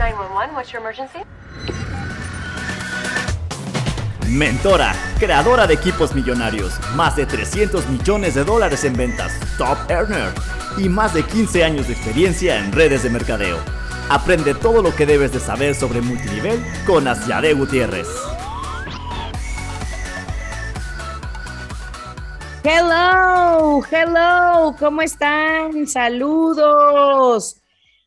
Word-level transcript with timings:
911, 0.00 0.54
what's 0.54 0.72
your 0.72 0.80
emergency? 0.80 1.18
Mentora, 4.28 4.94
creadora 5.18 5.66
de 5.66 5.74
equipos 5.74 6.14
millonarios, 6.14 6.72
más 6.94 7.16
de 7.16 7.26
300 7.26 7.86
millones 7.88 8.34
de 8.34 8.44
dólares 8.44 8.84
en 8.84 8.94
ventas, 8.94 9.32
top 9.58 9.76
earner 9.90 10.32
y 10.78 10.88
más 10.88 11.12
de 11.12 11.22
15 11.22 11.64
años 11.64 11.86
de 11.86 11.92
experiencia 11.92 12.58
en 12.58 12.72
redes 12.72 13.02
de 13.02 13.10
mercadeo. 13.10 13.58
Aprende 14.08 14.54
todo 14.54 14.82
lo 14.82 14.94
que 14.96 15.04
debes 15.04 15.32
de 15.32 15.40
saber 15.40 15.74
sobre 15.74 16.00
multinivel 16.00 16.64
con 16.86 17.06
Asiade 17.06 17.52
Gutiérrez. 17.52 18.08
Hello, 22.64 23.82
hello, 23.90 24.74
¿cómo 24.78 25.02
están? 25.02 25.86
Saludos. 25.86 27.59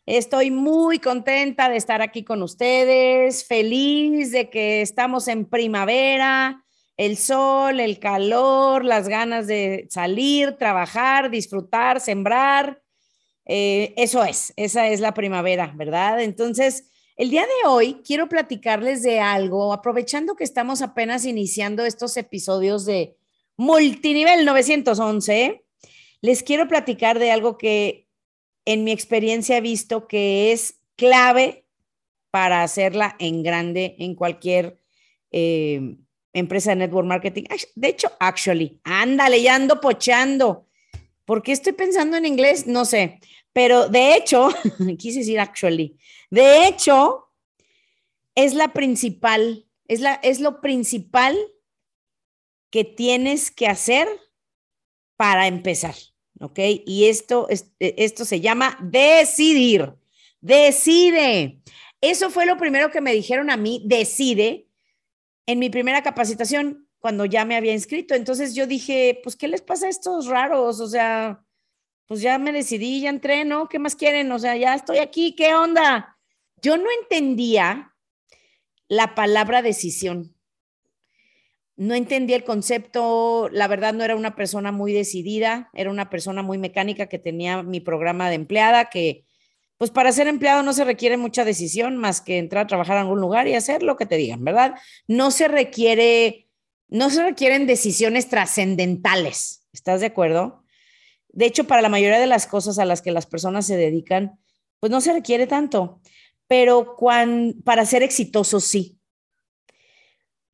Estoy 0.06 0.52
muy 0.52 1.00
contenta 1.00 1.70
de 1.70 1.78
estar 1.78 2.02
aquí 2.02 2.26
con 2.26 2.44
ustedes, 2.44 3.46
feliz 3.46 4.32
de 4.32 4.50
que 4.50 4.82
estamos 4.82 5.30
en 5.30 5.46
primavera, 5.46 6.66
el 6.98 7.16
sol, 7.16 7.80
el 7.80 8.00
calor, 8.00 8.84
las 8.84 9.08
ganas 9.08 9.48
de 9.48 9.88
salir, 9.90 10.58
trabajar, 10.58 11.32
disfrutar, 11.32 12.02
sembrar. 12.02 12.82
Eh, 13.46 13.94
eso 13.96 14.26
es, 14.26 14.52
esa 14.58 14.90
es 14.90 15.00
la 15.00 15.14
primavera, 15.14 15.72
¿verdad? 15.74 16.22
Entonces, 16.22 16.92
el 17.16 17.30
día 17.30 17.44
de 17.44 17.70
hoy 17.70 18.02
quiero 18.06 18.28
platicarles 18.28 19.04
de 19.04 19.22
algo, 19.22 19.72
aprovechando 19.72 20.36
que 20.36 20.44
estamos 20.44 20.82
apenas 20.82 21.24
iniciando 21.24 21.86
estos 21.86 22.18
episodios 22.18 22.86
de 22.86 23.16
Multinivel 23.56 24.44
911, 24.44 25.64
les 26.20 26.44
quiero 26.44 26.68
platicar 26.68 27.20
de 27.20 27.32
algo 27.32 27.58
que 27.58 28.03
en 28.66 28.84
mi 28.84 28.92
experiencia 28.92 29.58
he 29.58 29.62
visto 29.62 30.08
que 30.08 30.52
es 30.52 30.80
clave 30.96 31.66
para 32.32 32.64
hacerla 32.64 33.16
en 33.20 33.44
grande 33.44 33.96
en 34.00 34.16
cualquier 34.16 34.80
eh, 35.32 35.98
empresa 36.34 36.72
de 36.72 36.78
network 36.78 37.08
marketing. 37.08 37.44
De 37.76 37.90
hecho, 37.90 38.12
actually, 38.20 38.80
ándale, 38.84 39.42
ya 39.42 39.56
ando 39.56 39.80
pochando. 39.80 40.68
¿Por 41.26 41.44
qué 41.44 41.52
estoy 41.52 41.74
pensando 41.74 42.18
en 42.18 42.26
inglés? 42.26 42.68
No 42.68 42.86
sé. 42.86 43.20
Pero 43.54 43.88
de 43.88 44.16
hecho, 44.16 44.50
quise 44.98 45.20
decir 45.20 45.40
actually, 45.40 45.98
de 46.32 46.68
hecho, 46.68 47.30
es 48.36 48.56
la 48.56 48.74
principal, 48.74 49.68
es, 49.88 50.00
la, 50.02 50.16
es 50.16 50.40
lo 50.40 50.60
principal 50.60 51.38
que 52.72 52.84
tienes 52.84 53.52
que 53.52 53.68
hacer 53.68 54.08
para 55.16 55.46
empezar, 55.46 55.94
¿ok? 56.44 56.60
Y 56.86 57.06
esto, 57.06 57.48
e, 57.50 57.64
esto 57.80 58.26
se 58.26 58.42
llama 58.42 58.78
decidir. 58.82 59.94
Decide. 60.42 61.62
Eso 62.02 62.30
fue 62.30 62.46
lo 62.46 62.58
primero 62.58 62.92
que 62.92 63.02
me 63.02 63.14
dijeron 63.14 63.50
a 63.50 63.58
mí, 63.58 63.82
decide, 63.86 64.68
en 65.46 65.60
mi 65.60 65.70
primera 65.70 66.04
capacitación, 66.04 66.88
cuando 67.00 67.26
ya 67.26 67.46
me 67.46 67.56
había 67.56 67.74
inscrito. 67.74 68.14
Entonces 68.14 68.56
yo 68.56 68.68
dije, 68.68 69.20
pues, 69.24 69.36
¿qué 69.36 69.48
les 69.48 69.62
pasa 69.62 69.88
a 69.88 69.90
estos 69.90 70.28
raros? 70.28 70.80
O 70.80 70.88
sea, 70.88 71.46
pues 72.08 72.22
ya 72.22 72.38
me 72.38 72.52
decidí, 72.52 73.02
ya 73.02 73.10
entré, 73.10 73.46
¿no? 73.46 73.70
¿Qué 73.70 73.80
más 73.80 73.96
quieren? 73.96 74.32
O 74.32 74.40
sea, 74.40 74.56
ya 74.58 74.76
estoy 74.76 74.98
aquí, 74.98 75.36
¿qué 75.36 75.54
onda? 75.54 76.18
Yo 76.62 76.78
no 76.78 76.90
entendía 77.02 77.94
la 78.88 79.16
palabra 79.16 79.62
decisión 79.62 80.33
no 81.76 81.96
entendía 81.96 82.36
el 82.36 82.44
concepto, 82.44 83.50
la 83.52 83.68
verdad 83.68 83.94
no 83.94 84.04
era 84.04 84.16
una 84.16 84.36
persona 84.36 84.72
muy 84.72 84.94
decidida, 84.94 85.70
era 85.74 85.90
una 85.90 86.10
persona 86.10 86.44
muy 86.44 86.58
mecánica 86.58 87.08
que 87.08 87.20
tenía 87.20 87.64
mi 87.64 87.80
programa 87.80 88.30
de 88.30 88.36
empleada, 88.36 88.90
que 88.90 89.26
pues 89.78 89.90
para 89.90 90.12
ser 90.12 90.28
empleado 90.28 90.62
no 90.64 90.72
se 90.74 90.86
requiere 90.86 91.18
mucha 91.18 91.44
decisión 91.44 91.98
más 91.98 92.22
que 92.22 92.38
entrar 92.38 92.66
a 92.66 92.68
trabajar 92.68 92.98
en 92.98 93.02
algún 93.02 93.20
lugar 93.20 93.48
y 93.48 93.56
hacer 93.56 93.82
lo 93.82 93.98
que 93.98 94.06
te 94.06 94.18
digan, 94.18 94.44
¿verdad? 94.44 94.76
No 95.08 95.32
se 95.32 95.48
requiere, 95.48 96.48
no 96.88 97.10
se 97.10 97.24
requieren 97.24 97.66
decisiones 97.66 98.30
trascendentales, 98.30 99.68
¿estás 99.74 100.00
de 100.00 100.08
acuerdo? 100.08 100.64
De 101.30 101.48
hecho, 101.48 101.66
para 101.66 101.82
la 101.82 101.90
mayoría 101.90 102.20
de 102.20 102.28
las 102.28 102.46
cosas 102.46 102.78
a 102.78 102.86
las 102.86 103.02
que 103.02 103.12
las 103.12 103.26
personas 103.26 103.66
se 103.66 103.76
dedican, 103.76 104.40
pues 104.80 104.92
no 104.92 105.02
se 105.02 105.12
requiere 105.12 105.48
tanto, 105.48 106.00
pero 106.48 106.96
para 107.66 107.86
ser 107.86 108.04
exitoso 108.04 108.60
sí 108.60 109.00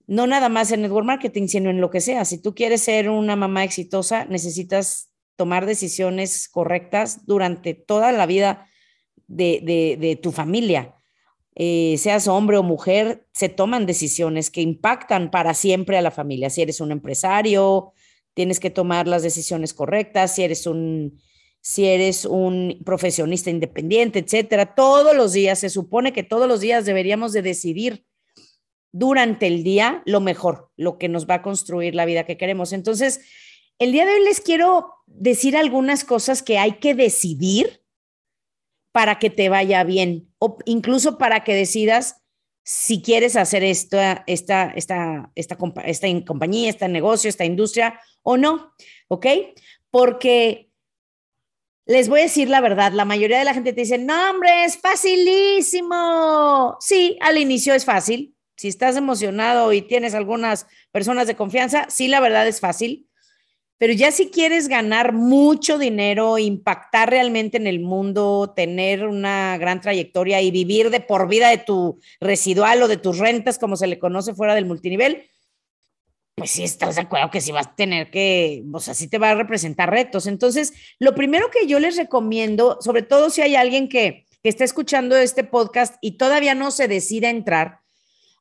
no 0.09 0.25
nada 0.25 0.49
más 0.49 0.71
en 0.71 0.81
network 0.81 1.05
marketing, 1.05 1.47
sino 1.47 1.69
en 1.69 1.79
lo 1.79 1.91
que 1.91 2.01
sea. 2.01 2.25
Si 2.25 2.39
tú 2.39 2.55
quieres 2.55 2.81
ser 2.81 3.11
una 3.11 3.35
mamá 3.35 3.63
exitosa, 3.63 4.25
necesitas 4.25 5.13
tomar 5.35 5.67
decisiones 5.67 6.49
correctas 6.49 7.27
durante 7.27 7.75
toda 7.75 8.11
la 8.11 8.25
vida 8.25 8.65
de, 9.27 10.19
tu 10.19 10.31
familia. 10.31 10.95
Eh, 11.53 11.95
seas 11.99 12.27
hombre 12.27 12.57
o 12.57 12.63
mujer, 12.63 13.27
se 13.33 13.49
toman 13.49 13.85
decisiones 13.85 14.49
que 14.49 14.61
impactan 14.61 15.29
para 15.29 15.53
siempre 15.53 15.95
a 15.95 16.01
la 16.01 16.09
familia. 16.09 16.49
Si 16.49 16.63
eres 16.63 16.81
un 16.81 16.91
empresario, 16.91 17.93
tienes 18.33 18.59
que 18.59 18.71
tomar 18.71 19.07
las 19.07 19.21
decisiones 19.21 19.75
correctas. 19.75 20.33
Si 20.33 20.41
eres 20.41 20.65
un, 20.65 21.21
si 21.61 21.85
eres 21.85 22.25
un 22.25 22.81
profesionista 22.83 23.51
independiente, 23.51 24.17
etcétera. 24.17 24.73
Todos 24.73 25.15
los 25.15 25.33
días, 25.33 25.59
se 25.59 25.69
supone 25.69 26.13
que 26.13 26.23
todos 26.23 26.47
los 26.47 26.61
días 26.61 26.83
deberíamos 26.85 27.31
de 27.31 27.43
decidir 27.43 28.08
durante 28.91 29.47
el 29.47 29.63
día 29.63 30.01
lo 30.05 30.19
mejor, 30.19 30.71
lo 30.75 30.97
que 30.97 31.09
nos 31.09 31.27
va 31.27 31.35
a 31.35 31.41
construir 31.41 31.95
la 31.95 32.05
vida 32.05 32.25
que 32.25 32.37
queremos. 32.37 32.73
Entonces, 32.73 33.21
el 33.77 33.91
día 33.91 34.05
de 34.05 34.13
hoy 34.13 34.23
les 34.23 34.41
quiero 34.41 34.93
decir 35.05 35.55
algunas 35.55 36.03
cosas 36.03 36.43
que 36.43 36.57
hay 36.57 36.73
que 36.73 36.95
decidir 36.95 37.83
para 38.91 39.19
que 39.19 39.29
te 39.29 39.49
vaya 39.49 39.83
bien, 39.83 40.33
o 40.39 40.57
incluso 40.65 41.17
para 41.17 41.43
que 41.43 41.53
decidas 41.53 42.23
si 42.63 43.01
quieres 43.01 43.35
hacer 43.35 43.63
esta, 43.63 44.23
esta, 44.27 44.71
esta, 44.75 45.31
esta, 45.35 45.57
esta 45.85 46.07
compañía, 46.25 46.69
este 46.69 46.87
negocio, 46.87 47.29
esta 47.29 47.45
industria 47.45 47.99
o 48.21 48.37
no, 48.37 48.73
¿ok? 49.07 49.25
Porque 49.89 50.69
les 51.85 52.09
voy 52.09 52.19
a 52.19 52.23
decir 52.23 52.49
la 52.49 52.61
verdad, 52.61 52.91
la 52.91 53.05
mayoría 53.05 53.39
de 53.39 53.45
la 53.45 53.53
gente 53.53 53.73
te 53.73 53.81
dice, 53.81 53.97
no, 53.97 54.29
hombre, 54.29 54.65
es 54.65 54.77
facilísimo. 54.77 56.77
Sí, 56.79 57.17
al 57.21 57.39
inicio 57.39 57.73
es 57.73 57.85
fácil, 57.85 58.35
si 58.59 58.67
estás 58.67 58.97
emocionado 58.97 59.71
y 59.71 59.81
tienes 59.81 60.13
algunas 60.13 60.67
personas 60.91 61.27
de 61.27 61.37
confianza, 61.37 61.85
sí, 61.89 62.09
la 62.09 62.19
verdad 62.19 62.45
es 62.45 62.59
fácil. 62.59 63.07
Pero 63.77 63.93
ya 63.93 64.11
si 64.11 64.31
quieres 64.31 64.67
ganar 64.67 65.13
mucho 65.13 65.77
dinero, 65.77 66.37
impactar 66.37 67.09
realmente 67.09 67.55
en 67.55 67.67
el 67.67 67.79
mundo, 67.79 68.51
tener 68.53 69.07
una 69.07 69.57
gran 69.57 69.79
trayectoria 69.79 70.41
y 70.41 70.51
vivir 70.51 70.89
de 70.89 70.99
por 70.99 71.29
vida 71.29 71.47
de 71.47 71.59
tu 71.59 72.01
residual 72.19 72.83
o 72.83 72.89
de 72.89 72.97
tus 72.97 73.17
rentas, 73.17 73.59
como 73.59 73.77
se 73.77 73.87
le 73.87 73.97
conoce 73.97 74.33
fuera 74.33 74.55
del 74.55 74.65
multinivel, 74.65 75.23
pues 76.35 76.51
sí 76.51 76.65
estás 76.65 76.95
de 76.95 77.03
acuerdo 77.03 77.31
que 77.31 77.39
sí 77.39 77.53
vas 77.53 77.67
a 77.67 77.75
tener 77.75 78.11
que, 78.11 78.65
o 78.73 78.81
sea, 78.81 78.93
sí 78.93 79.07
te 79.07 79.19
va 79.19 79.29
a 79.29 79.35
representar 79.35 79.89
retos. 79.89 80.27
Entonces, 80.27 80.73
lo 80.99 81.15
primero 81.15 81.49
que 81.49 81.65
yo 81.65 81.79
les 81.79 81.95
recomiendo, 81.95 82.77
sobre 82.81 83.03
todo 83.03 83.29
si 83.29 83.41
hay 83.41 83.55
alguien 83.55 83.87
que, 83.87 84.25
que 84.43 84.49
está 84.49 84.65
escuchando 84.65 85.15
este 85.15 85.45
podcast 85.45 85.95
y 86.01 86.17
todavía 86.17 86.55
no 86.55 86.71
se 86.71 86.89
decide 86.89 87.27
a 87.27 87.29
entrar, 87.29 87.78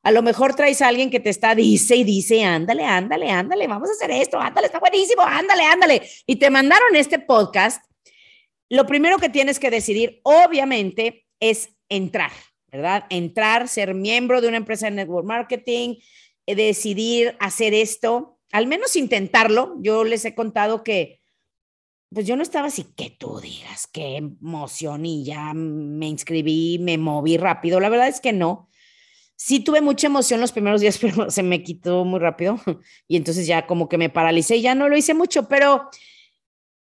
a 0.01 0.11
lo 0.11 0.21
mejor 0.21 0.55
traes 0.55 0.81
a 0.81 0.87
alguien 0.87 1.09
que 1.09 1.19
te 1.19 1.29
está, 1.29 1.55
dice 1.55 1.95
y 1.95 2.03
dice, 2.03 2.43
ándale, 2.43 2.85
ándale, 2.85 3.29
ándale, 3.29 3.67
vamos 3.67 3.89
a 3.89 3.93
hacer 3.93 4.11
esto, 4.11 4.39
ándale, 4.39 4.67
está 4.67 4.79
buenísimo, 4.79 5.21
ándale, 5.21 5.63
ándale. 5.63 6.09
Y 6.25 6.37
te 6.37 6.49
mandaron 6.49 6.95
este 6.95 7.19
podcast. 7.19 7.83
Lo 8.69 8.85
primero 8.85 9.17
que 9.17 9.29
tienes 9.29 9.59
que 9.59 9.69
decidir, 9.69 10.21
obviamente, 10.23 11.25
es 11.39 11.69
entrar, 11.89 12.31
¿verdad? 12.67 13.05
Entrar, 13.09 13.67
ser 13.67 13.93
miembro 13.93 14.41
de 14.41 14.47
una 14.47 14.57
empresa 14.57 14.85
de 14.85 14.91
network 14.91 15.25
marketing, 15.25 15.95
eh, 16.45 16.55
decidir 16.55 17.35
hacer 17.39 17.73
esto, 17.73 18.39
al 18.51 18.67
menos 18.67 18.95
intentarlo. 18.95 19.75
Yo 19.81 20.05
les 20.05 20.23
he 20.23 20.33
contado 20.33 20.83
que, 20.83 21.19
pues 22.13 22.25
yo 22.25 22.37
no 22.37 22.43
estaba 22.43 22.67
así, 22.67 22.85
que 22.95 23.09
tú 23.09 23.39
digas, 23.39 23.87
qué 23.91 24.15
emoción 24.15 25.05
y 25.05 25.25
ya 25.25 25.53
me 25.53 26.07
inscribí, 26.07 26.79
me 26.79 26.97
moví 26.97 27.37
rápido. 27.37 27.81
La 27.81 27.89
verdad 27.89 28.07
es 28.07 28.21
que 28.21 28.31
no 28.31 28.68
sí 29.39 29.61
tuve 29.61 29.79
mucha 29.79 30.07
emoción 30.07 30.41
los 30.41 30.51
primeros 30.51 30.81
días, 30.81 30.97
pero 31.01 31.31
se 31.31 31.41
me 31.41 31.63
quitó 31.63 32.03
muy 32.03 32.19
rápido 32.19 32.59
y 33.07 33.15
entonces 33.15 33.47
ya 33.47 33.65
como 33.65 33.87
que 33.89 33.97
me 33.97 34.09
paralicé 34.09 34.57
y 34.57 34.61
ya 34.61 34.75
no 34.75 34.89
lo 34.89 34.97
hice 34.97 35.13
mucho, 35.13 35.47
pero 35.47 35.89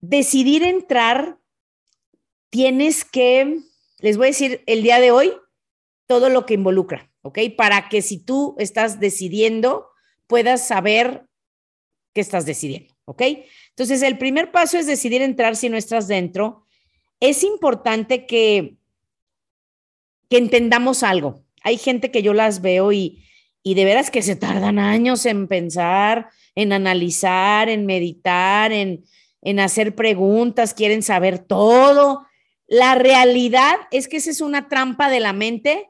decidir 0.01 0.63
entrar, 0.63 1.39
tienes 2.49 3.05
que, 3.05 3.59
les 3.99 4.17
voy 4.17 4.27
a 4.27 4.31
decir 4.31 4.61
el 4.67 4.83
día 4.83 4.99
de 4.99 5.11
hoy, 5.11 5.33
todo 6.05 6.29
lo 6.29 6.45
que 6.45 6.55
involucra, 6.55 7.09
¿ok? 7.21 7.39
Para 7.57 7.87
que 7.87 8.01
si 8.01 8.19
tú 8.19 8.55
estás 8.59 8.99
decidiendo, 8.99 9.87
puedas 10.27 10.67
saber 10.67 11.25
qué 12.13 12.19
estás 12.19 12.45
decidiendo, 12.45 12.93
¿ok? 13.05 13.21
Entonces, 13.69 14.01
el 14.01 14.17
primer 14.17 14.51
paso 14.51 14.77
es 14.77 14.85
decidir 14.85 15.21
entrar 15.21 15.55
si 15.55 15.69
no 15.69 15.77
estás 15.77 16.07
dentro. 16.07 16.65
Es 17.21 17.43
importante 17.43 18.27
que, 18.27 18.75
que 20.29 20.37
entendamos 20.37 21.01
algo 21.01 21.43
hay 21.63 21.77
gente 21.77 22.11
que 22.11 22.21
yo 22.21 22.33
las 22.33 22.61
veo 22.61 22.91
y, 22.91 23.23
y 23.63 23.73
de 23.73 23.85
veras 23.85 24.11
que 24.11 24.21
se 24.21 24.35
tardan 24.35 24.79
años 24.79 25.25
en 25.25 25.47
pensar, 25.47 26.29
en 26.55 26.73
analizar, 26.73 27.69
en 27.69 27.85
meditar, 27.85 28.71
en, 28.71 29.03
en 29.41 29.59
hacer 29.59 29.95
preguntas, 29.95 30.73
quieren 30.73 31.01
saber 31.01 31.39
todo. 31.39 32.25
La 32.67 32.95
realidad 32.95 33.75
es 33.91 34.07
que 34.07 34.17
esa 34.17 34.29
es 34.29 34.41
una 34.41 34.67
trampa 34.67 35.09
de 35.09 35.19
la 35.19 35.33
mente 35.33 35.89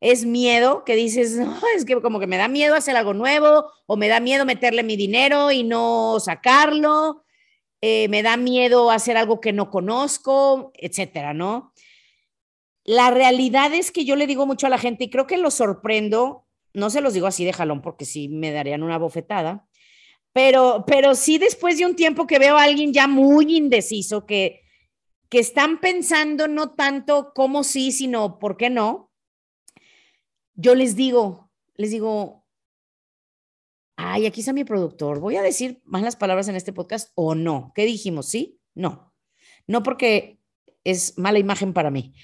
es 0.00 0.24
miedo, 0.24 0.84
que 0.84 0.94
dices, 0.94 1.38
es 1.76 1.84
que 1.84 2.00
como 2.00 2.20
que 2.20 2.26
me 2.26 2.36
da 2.36 2.48
miedo 2.48 2.74
hacer 2.74 2.96
algo 2.96 3.14
nuevo 3.14 3.70
o 3.86 3.96
me 3.96 4.08
da 4.08 4.20
miedo 4.20 4.44
meterle 4.44 4.82
mi 4.82 4.96
dinero 4.96 5.50
y 5.50 5.64
no 5.64 6.18
sacarlo, 6.20 7.24
eh, 7.80 8.08
me 8.08 8.22
da 8.22 8.36
miedo 8.36 8.90
hacer 8.90 9.16
algo 9.16 9.40
que 9.40 9.52
no 9.52 9.70
conozco, 9.70 10.72
etcétera, 10.74 11.34
¿no? 11.34 11.72
La 12.88 13.10
realidad 13.10 13.74
es 13.74 13.90
que 13.92 14.06
yo 14.06 14.16
le 14.16 14.26
digo 14.26 14.46
mucho 14.46 14.66
a 14.66 14.70
la 14.70 14.78
gente 14.78 15.04
y 15.04 15.10
creo 15.10 15.26
que 15.26 15.36
lo 15.36 15.50
sorprendo, 15.50 16.46
no 16.72 16.88
se 16.88 17.02
los 17.02 17.12
digo 17.12 17.26
así 17.26 17.44
de 17.44 17.52
jalón 17.52 17.82
porque 17.82 18.06
sí 18.06 18.30
me 18.30 18.50
darían 18.50 18.82
una 18.82 18.96
bofetada, 18.96 19.68
pero, 20.32 20.84
pero 20.86 21.14
sí 21.14 21.36
después 21.36 21.76
de 21.76 21.84
un 21.84 21.96
tiempo 21.96 22.26
que 22.26 22.38
veo 22.38 22.56
a 22.56 22.62
alguien 22.62 22.94
ya 22.94 23.06
muy 23.06 23.58
indeciso, 23.58 24.24
que, 24.24 24.62
que 25.28 25.38
están 25.38 25.80
pensando 25.80 26.48
no 26.48 26.70
tanto 26.70 27.32
cómo 27.34 27.62
sí, 27.62 27.92
sino 27.92 28.38
por 28.38 28.56
qué 28.56 28.70
no, 28.70 29.12
yo 30.54 30.74
les 30.74 30.96
digo, 30.96 31.50
les 31.74 31.90
digo, 31.90 32.46
ay, 33.96 34.24
aquí 34.24 34.40
está 34.40 34.54
mi 34.54 34.64
productor, 34.64 35.20
voy 35.20 35.36
a 35.36 35.42
decir 35.42 35.82
malas 35.84 36.16
palabras 36.16 36.48
en 36.48 36.56
este 36.56 36.72
podcast 36.72 37.12
o 37.16 37.34
no. 37.34 37.70
¿Qué 37.74 37.84
dijimos? 37.84 38.28
¿Sí? 38.28 38.62
No. 38.74 39.14
No 39.66 39.82
porque 39.82 40.40
es 40.84 41.18
mala 41.18 41.38
imagen 41.38 41.74
para 41.74 41.90
mí. 41.90 42.14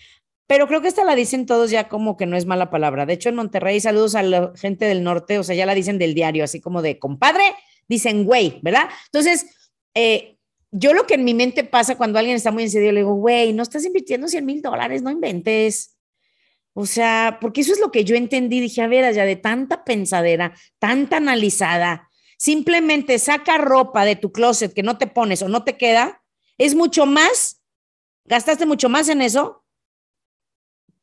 Pero 0.46 0.69
creo 0.69 0.82
que 0.82 0.88
esta 0.88 1.05
la 1.05 1.14
dicen 1.14 1.46
todos 1.46 1.70
ya 1.70 1.88
como 1.88 2.17
que 2.17 2.26
no 2.26 2.37
es 2.37 2.44
mala 2.44 2.70
palabra. 2.70 3.06
De 3.06 3.14
hecho, 3.14 3.31
en 3.31 3.37
Monterrey, 3.37 3.81
saludos 3.81 4.14
a 4.14 4.23
la 4.23 4.52
gente 4.56 4.85
del 4.85 5.02
norte, 5.02 5.38
o 5.38 5.43
sea, 5.43 5.55
ya 5.55 5.67
la 5.67 5.75
dicen 5.75 5.99
del 5.99 6.14
diario, 6.14 6.44
así 6.44 6.61
como 6.61 6.82
de 6.82 6.99
compadre, 6.99 7.44
dicen 7.88 8.25
güey, 8.25 8.61
¿verdad? 8.62 8.88
Entonces, 9.06 9.46
eh, 9.94 10.37
yo 10.70 10.93
lo 10.93 11.06
que 11.06 11.14
en 11.14 11.25
mi 11.25 11.35
mente 11.35 11.64
pasa 11.64 11.96
cuando 11.96 12.19
alguien 12.19 12.37
está 12.37 12.50
muy 12.50 12.64
en 12.64 12.70
serio, 12.70 12.93
le 12.93 13.00
digo, 13.00 13.14
güey, 13.14 13.52
no 13.52 13.62
estás 13.62 13.85
invirtiendo 13.85 14.29
100 14.29 14.44
mil 14.44 14.61
dólares, 14.61 15.02
no 15.02 15.11
inventes. 15.11 15.96
O 16.75 16.85
sea, 16.85 17.38
porque 17.40 17.61
eso 17.61 17.73
es 17.73 17.81
lo 17.81 17.93
que 17.93 18.05
yo 18.05 18.17
entendí. 18.17 18.61
Dije, 18.61 18.82
a 18.82 18.88
ver, 18.88 19.05
allá 19.05 19.25
de 19.25 19.37
tanta 19.37 19.85
pensadera, 19.85 20.52
tanta 20.79 21.19
analizada, 21.19 22.11
simplemente 22.37 23.19
saca 23.19 23.56
ropa 23.56 24.05
de 24.05 24.17
tu 24.17 24.32
closet 24.32 24.75
que 24.75 24.82
no 24.82 24.99
te 24.99 25.06
pones 25.06 25.40
o 25.43 25.49
no 25.49 25.64
te 25.64 25.76
queda, 25.76 26.23
es 26.58 26.75
mucho 26.75 27.06
más, 27.06 27.62
gastaste 28.25 28.67
mucho 28.67 28.88
más 28.88 29.08
en 29.08 29.23
eso 29.23 29.63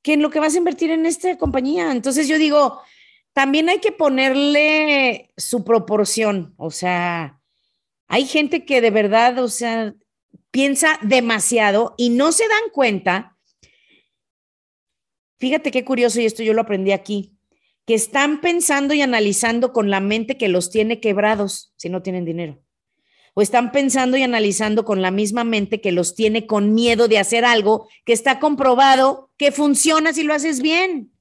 que 0.01 0.13
en 0.13 0.21
lo 0.21 0.30
que 0.30 0.39
vas 0.39 0.56
a 0.56 0.57
invertir 0.57 0.92
en 0.92 1.06
esta 1.06 1.38
compañía. 1.38 1.92
Entonces 1.92 2.27
yo 2.27 2.38
digo, 2.38 2.81
también 3.33 3.69
hay 3.69 3.80
que 3.80 3.92
ponerle 3.92 5.31
su 5.38 5.63
proporción. 5.63 6.53
O 6.57 6.71
sea, 6.71 7.39
hay 8.07 8.25
gente 8.25 8.65
que 8.65 8.81
de 8.81 8.92
verdad, 8.92 9.39
o 9.39 9.48
sea, 9.48 9.94
piensa 10.50 11.00
demasiado 11.01 11.95
y 11.98 12.09
no 12.09 12.31
se 12.31 12.48
dan 12.48 12.69
cuenta 12.74 13.31
Fíjate 15.42 15.71
qué 15.71 15.83
curioso, 15.83 16.21
y 16.21 16.25
esto 16.27 16.44
yo 16.44 16.53
lo 16.53 16.62
aprendí 16.62 16.92
aquí, 16.92 17.36
que 17.88 17.95
están 17.95 18.42
pensando 18.42 18.94
y 18.94 19.01
analizando 19.01 19.74
con 19.74 19.89
la 19.89 20.00
mente 20.00 20.38
que 20.38 20.50
los 20.50 20.69
tiene 20.69 21.00
quebrados 21.00 21.74
si 21.77 21.89
no 21.89 22.03
tienen 22.03 22.25
dinero. 22.25 22.62
O 23.33 23.42
están 23.42 23.72
pensando 23.72 24.18
y 24.18 24.24
analizando 24.24 24.83
con 24.83 25.01
la 25.01 25.12
misma 25.12 25.44
mente 25.44 25.80
que 25.80 25.92
los 25.92 26.16
tiene 26.16 26.48
con 26.48 26.74
miedo 26.74 27.07
de 27.07 27.18
hacer 27.18 27.45
algo 27.45 27.88
que 28.06 28.13
está 28.13 28.39
comprobado 28.39 29.31
que 29.38 29.51
funciona 29.51 30.13
si 30.13 30.24
lo 30.24 30.33
haces 30.33 30.62
bien. 30.62 31.12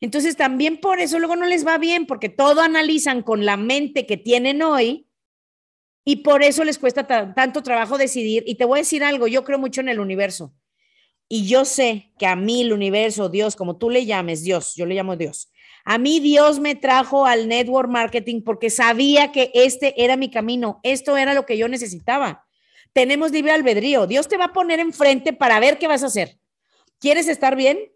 Entonces 0.00 0.36
también 0.36 0.78
por 0.78 1.00
eso 1.00 1.18
luego 1.18 1.36
no 1.36 1.46
les 1.46 1.66
va 1.66 1.76
bien, 1.76 2.06
porque 2.06 2.28
todo 2.28 2.62
analizan 2.62 3.22
con 3.22 3.44
la 3.44 3.56
mente 3.56 4.06
que 4.06 4.16
tienen 4.16 4.62
hoy 4.62 5.06
y 6.04 6.16
por 6.16 6.42
eso 6.42 6.64
les 6.64 6.78
cuesta 6.78 7.06
tanto 7.34 7.62
trabajo 7.62 7.98
decidir. 7.98 8.42
Y 8.46 8.54
te 8.54 8.64
voy 8.64 8.78
a 8.78 8.82
decir 8.82 9.04
algo, 9.04 9.26
yo 9.26 9.44
creo 9.44 9.58
mucho 9.58 9.80
en 9.80 9.90
el 9.90 10.00
universo. 10.00 10.54
Y 11.28 11.46
yo 11.46 11.64
sé 11.64 12.12
que 12.18 12.26
a 12.26 12.34
mí 12.34 12.62
el 12.62 12.72
universo, 12.72 13.28
Dios, 13.28 13.54
como 13.54 13.76
tú 13.76 13.90
le 13.90 14.06
llames, 14.06 14.42
Dios, 14.42 14.74
yo 14.74 14.86
le 14.86 14.94
llamo 14.94 15.16
Dios. 15.16 15.52
A 15.90 15.98
mí 15.98 16.20
Dios 16.20 16.60
me 16.60 16.76
trajo 16.76 17.26
al 17.26 17.48
network 17.48 17.90
marketing 17.90 18.42
porque 18.42 18.70
sabía 18.70 19.32
que 19.32 19.50
este 19.54 19.92
era 20.00 20.16
mi 20.16 20.30
camino, 20.30 20.78
esto 20.84 21.16
era 21.16 21.34
lo 21.34 21.46
que 21.46 21.58
yo 21.58 21.66
necesitaba. 21.66 22.46
Tenemos 22.92 23.32
libre 23.32 23.50
albedrío. 23.50 24.06
Dios 24.06 24.28
te 24.28 24.36
va 24.36 24.44
a 24.44 24.52
poner 24.52 24.78
enfrente 24.78 25.32
para 25.32 25.58
ver 25.58 25.78
qué 25.78 25.88
vas 25.88 26.04
a 26.04 26.06
hacer. 26.06 26.38
¿Quieres 27.00 27.26
estar 27.26 27.56
bien? 27.56 27.90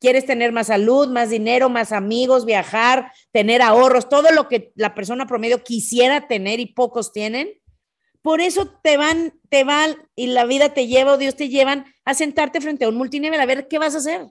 ¿Quieres 0.00 0.26
tener 0.26 0.50
más 0.50 0.66
salud, 0.66 1.10
más 1.10 1.30
dinero, 1.30 1.68
más 1.68 1.92
amigos, 1.92 2.44
viajar, 2.44 3.12
tener 3.30 3.62
ahorros, 3.62 4.08
todo 4.08 4.32
lo 4.32 4.48
que 4.48 4.72
la 4.74 4.96
persona 4.96 5.28
promedio 5.28 5.62
quisiera 5.62 6.26
tener 6.26 6.58
y 6.58 6.66
pocos 6.66 7.12
tienen? 7.12 7.52
Por 8.20 8.40
eso 8.40 8.66
te 8.82 8.96
van, 8.96 9.32
te 9.48 9.62
van 9.62 9.94
y 10.16 10.26
la 10.26 10.44
vida 10.44 10.74
te 10.74 10.88
lleva 10.88 11.12
o 11.12 11.18
Dios 11.18 11.36
te 11.36 11.48
llevan 11.48 11.84
a 12.04 12.14
sentarte 12.14 12.60
frente 12.60 12.84
a 12.84 12.88
un 12.88 12.96
multinivel 12.96 13.38
a 13.38 13.46
ver 13.46 13.68
qué 13.68 13.78
vas 13.78 13.94
a 13.94 13.98
hacer. 13.98 14.26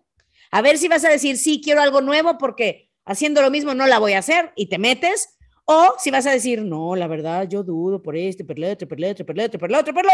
A 0.51 0.61
ver 0.61 0.77
si 0.77 0.89
vas 0.89 1.05
a 1.05 1.09
decir, 1.09 1.37
sí, 1.37 1.61
quiero 1.63 1.81
algo 1.81 2.01
nuevo 2.01 2.37
porque 2.37 2.86
haciendo 3.07 3.41
lo 3.41 3.49
mismo 3.49 3.73
no 3.73 3.87
la 3.87 3.99
voy 3.99 4.13
a 4.13 4.19
hacer 4.19 4.51
y 4.55 4.67
te 4.67 4.77
metes. 4.77 5.37
O 5.69 5.95
si 5.97 6.11
vas 6.11 6.25
a 6.25 6.31
decir, 6.31 6.61
no, 6.61 6.95
la 6.95 7.07
verdad, 7.07 7.45
yo 7.49 7.61
dudo 7.61 8.01
por 8.01 8.15
este, 8.15 8.45
por 8.45 8.57
el 8.57 8.65
otro, 8.65 8.87
por 8.87 8.97
el 8.97 9.11
otro, 9.11 9.25
por 9.25 9.37
el 9.37 9.43
otro, 9.43 9.59
por 9.59 9.69
el 9.69 9.75
otro, 9.75 9.93
por 9.93 10.05
el 10.05 10.11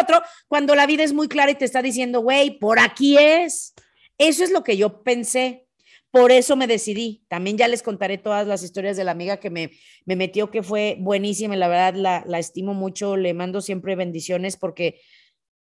cuando 0.48 0.74
la 0.74 0.88
vida 0.88 1.04
es 1.04 1.14
muy 1.14 1.28
clara 1.28 1.52
y 1.52 1.56
te 1.56 1.66
está 1.66 1.84
diciendo, 1.84 2.22
güey, 2.22 2.58
por 2.58 2.80
aquí 2.80 3.18
es. 3.18 3.76
Eso 4.18 4.44
es 4.44 4.52
lo 4.52 4.64
que 4.64 4.78
yo 4.78 5.04
pensé. 5.04 5.68
Por 6.10 6.32
eso 6.32 6.56
me 6.56 6.66
decidí. 6.66 7.24
También 7.28 7.58
ya 7.58 7.68
les 7.68 7.84
contaré 7.84 8.18
todas 8.18 8.48
las 8.48 8.64
historias 8.64 8.98
de 8.98 9.04
la 9.04 9.12
amiga 9.12 9.38
que 9.38 9.52
me, 9.52 9.72
me 10.06 10.16
metió, 10.16 10.50
que 10.50 10.64
fue 10.64 10.98
buenísima 11.00 11.56
la 11.56 11.68
verdad 11.68 11.96
la, 11.96 12.24
la 12.26 12.40
estimo 12.40 12.74
mucho. 12.74 13.16
Le 13.16 13.36
mando 13.36 13.62
siempre 13.62 13.96
bendiciones 13.96 14.58
porque, 14.58 15.02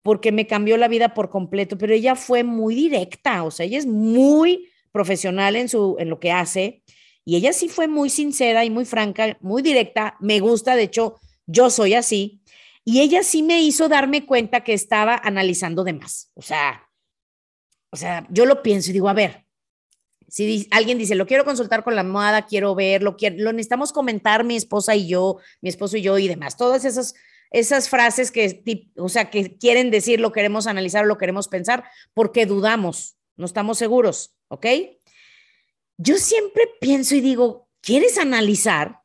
porque 0.03 0.31
me 0.31 0.47
cambió 0.47 0.77
la 0.77 0.89
vida 0.89 1.15
por 1.15 1.31
completo, 1.31 1.79
pero 1.79 1.95
ella 1.95 2.15
fue 2.15 2.45
muy 2.45 2.77
directa, 2.77 3.43
o 3.45 3.51
sea, 3.51 3.67
ella 3.67 3.79
es 3.79 3.87
muy 3.87 4.69
profesional 4.93 5.57
en, 5.57 5.69
su, 5.69 5.97
en 5.99 6.11
lo 6.11 6.19
que 6.19 6.33
hace 6.33 6.83
y 7.31 7.37
ella 7.37 7.53
sí 7.53 7.69
fue 7.69 7.87
muy 7.87 8.11
sincera 8.11 8.65
y 8.65 8.71
muy 8.71 8.85
franca, 8.85 9.39
muy 9.41 9.63
directa. 9.63 10.17
Me 10.19 10.41
gusta, 10.41 10.75
de 10.75 10.83
hecho, 10.83 11.21
yo 11.47 11.71
soy 11.71 11.95
así. 11.95 12.43
Y 12.85 13.03
ella 13.03 13.23
sí 13.23 13.45
me 13.45 13.63
hizo 13.63 13.89
darme 13.89 14.27
cuenta 14.27 14.65
que 14.65 14.73
estaba 14.73 15.15
analizando 15.15 15.85
de 15.85 15.93
más. 15.93 16.33
O 16.35 16.43
sea, 16.43 16.91
o 17.93 17.97
sea, 17.97 18.27
yo 18.31 18.47
lo 18.47 18.65
pienso 18.65 18.91
y 18.91 18.95
digo, 18.95 19.09
a 19.09 19.13
ver, 19.13 19.47
si 20.27 20.67
alguien 20.73 20.99
dice, 20.99 21.15
lo 21.15 21.25
quiero 21.25 21.45
consultar 21.45 21.85
con 21.85 21.95
la 21.95 22.03
moda, 22.03 22.47
quiero 22.47 22.75
verlo, 22.75 23.17
quiero, 23.17 23.37
lo 23.39 23.53
necesitamos 23.53 23.93
comentar 23.93 24.43
mi 24.43 24.57
esposa 24.57 24.97
y 24.97 25.07
yo, 25.07 25.39
mi 25.61 25.69
esposo 25.69 25.99
y 25.99 26.03
yo 26.03 26.19
y 26.19 26.27
demás. 26.27 26.57
Todas 26.57 26.85
esas, 26.85 27.15
esas 27.53 27.89
frases 27.89 28.33
que, 28.33 28.91
o 28.97 29.09
sea, 29.09 29.31
que 29.31 29.57
quieren 29.57 29.93
decir 29.93 30.19
lo 30.19 30.33
queremos 30.33 30.67
analizar 30.67 31.07
lo 31.07 31.17
queremos 31.17 31.47
pensar 31.47 31.85
porque 32.13 32.45
dudamos, 32.45 33.19
no 33.37 33.47
estamos 33.47 33.79
seguros, 33.79 34.35
¿ok? 34.49 34.67
Yo 36.03 36.17
siempre 36.17 36.63
pienso 36.81 37.15
y 37.15 37.21
digo, 37.21 37.69
¿quieres 37.83 38.17
analizar? 38.17 39.03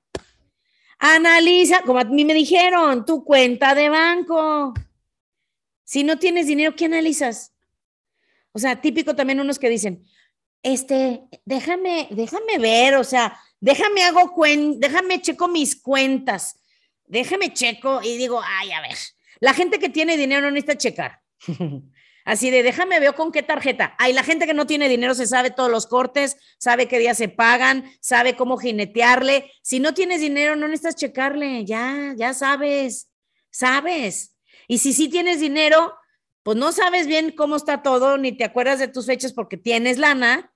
Analiza, 0.98 1.82
como 1.82 2.00
a 2.00 2.06
mí 2.06 2.24
me 2.24 2.34
dijeron, 2.34 3.06
tu 3.06 3.26
cuenta 3.26 3.76
de 3.76 3.90
banco. 3.90 4.74
Si 5.84 6.06
no 6.06 6.18
tienes 6.18 6.48
dinero, 6.48 6.74
¿qué 6.74 6.86
analizas? 6.86 7.54
O 8.54 8.60
sea, 8.60 8.80
típico 8.80 9.14
también 9.14 9.42
unos 9.42 9.60
que 9.60 9.70
dicen, 9.70 10.06
este, 10.64 11.24
déjame, 11.44 12.08
déjame 12.12 12.60
ver, 12.60 12.96
o 12.96 13.04
sea, 13.04 13.38
déjame 13.60 14.04
hago 14.04 14.32
cuen, 14.32 14.80
déjame 14.80 15.22
checo 15.22 15.50
mis 15.50 15.76
cuentas, 15.76 16.62
déjame 17.08 17.52
checo 17.52 18.02
y 18.04 18.16
digo, 18.16 18.42
ay, 18.42 18.72
a 18.72 18.80
ver, 18.80 18.98
la 19.42 19.54
gente 19.54 19.80
que 19.80 19.90
tiene 19.90 20.16
dinero 20.16 20.44
no 20.44 20.52
necesita 20.52 20.78
checar. 20.78 21.22
Así 22.26 22.50
de, 22.50 22.64
déjame 22.64 23.00
veo 23.00 23.14
con 23.14 23.32
qué 23.32 23.44
tarjeta. 23.44 23.96
Ay, 24.00 24.12
la 24.12 24.24
gente 24.24 24.48
que 24.48 24.56
no 24.56 24.66
tiene 24.66 24.90
dinero 24.90 25.14
se 25.14 25.28
sabe 25.28 25.52
todos 25.52 25.70
los 25.70 25.86
cortes, 25.86 26.38
sabe 26.58 26.88
qué 26.88 26.98
días 26.98 27.18
se 27.18 27.30
pagan, 27.30 27.86
sabe 28.02 28.36
cómo 28.36 28.58
jinetearle. 28.58 29.52
Si 29.62 29.80
no 29.80 29.94
tienes 29.94 30.22
dinero, 30.22 30.56
no 30.56 30.68
necesitas 30.68 30.96
checarle, 30.96 31.64
ya, 31.66 32.16
ya 32.18 32.34
sabes, 32.34 33.12
sabes. 33.52 34.36
Y 34.68 34.80
si 34.80 34.92
sí 34.92 35.08
tienes 35.08 35.40
dinero, 35.40 35.94
pues 36.42 36.58
no 36.58 36.72
sabes 36.72 37.06
bien 37.06 37.32
cómo 37.32 37.58
está 37.58 37.84
todo, 37.84 38.18
ni 38.18 38.32
te 38.32 38.44
acuerdas 38.44 38.80
de 38.80 38.88
tus 38.88 39.06
fechas 39.06 39.32
porque 39.32 39.58
tienes 39.58 40.00
lana, 40.00 40.52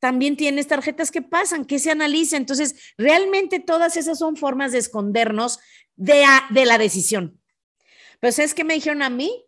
también 0.00 0.36
tienes 0.36 0.66
tarjetas 0.66 1.10
que 1.10 1.22
pasan, 1.22 1.64
que 1.64 1.78
se 1.78 1.90
analiza. 1.90 2.36
Entonces, 2.36 2.74
realmente 2.98 3.58
todas 3.58 3.96
esas 3.96 4.18
son 4.18 4.36
formas 4.36 4.72
de 4.72 4.78
escondernos 4.78 5.60
de, 5.96 6.26
de 6.50 6.66
la 6.66 6.76
decisión. 6.76 7.40
Pero 8.20 8.32
¿sabes 8.32 8.52
qué 8.52 8.64
me 8.64 8.74
dijeron 8.74 9.02
a 9.02 9.08
mí? 9.08 9.46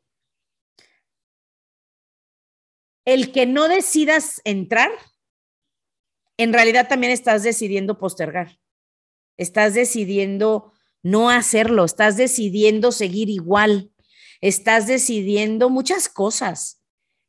El 3.04 3.32
que 3.32 3.46
no 3.46 3.68
decidas 3.68 4.40
entrar, 4.44 4.90
en 6.36 6.52
realidad 6.52 6.88
también 6.88 7.12
estás 7.12 7.42
decidiendo 7.42 7.98
postergar. 7.98 8.58
Estás 9.36 9.74
decidiendo 9.74 10.72
no 11.02 11.30
hacerlo, 11.30 11.84
estás 11.84 12.16
decidiendo 12.16 12.92
seguir 12.92 13.28
igual, 13.28 13.90
estás 14.40 14.86
decidiendo 14.86 15.68
muchas 15.68 16.08
cosas 16.08 16.80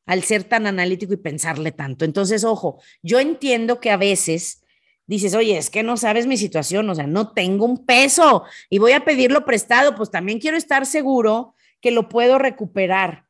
al 0.06 0.24
ser 0.24 0.44
tan 0.44 0.68
analítico 0.68 1.14
y 1.14 1.18
pensarle 1.18 1.72
tanto. 1.72 2.06
Entonces, 2.06 2.44
ojo, 2.44 2.82
yo 3.02 3.20
entiendo 3.20 3.80
que 3.80 3.90
a 3.90 3.98
veces 3.98 4.64
dices, 5.06 5.34
oye, 5.34 5.58
es 5.58 5.70
que 5.70 5.84
no 5.84 5.98
sabes 5.98 6.28
mi 6.28 6.38
situación, 6.38 6.90
o 6.90 6.96
sea, 6.96 7.08
no 7.08 7.34
tengo 7.34 7.66
un 7.66 7.86
peso 7.86 8.44
y 8.70 8.80
voy 8.80 8.92
a 8.92 9.06
pedirlo 9.06 9.46
prestado, 9.46 9.96
pues 9.96 10.12
también 10.12 10.40
quiero 10.40 10.58
estar 10.58 10.86
seguro 10.86 11.56
que 11.82 11.92
lo 11.92 12.10
puedo 12.10 12.38
recuperar. 12.38 13.28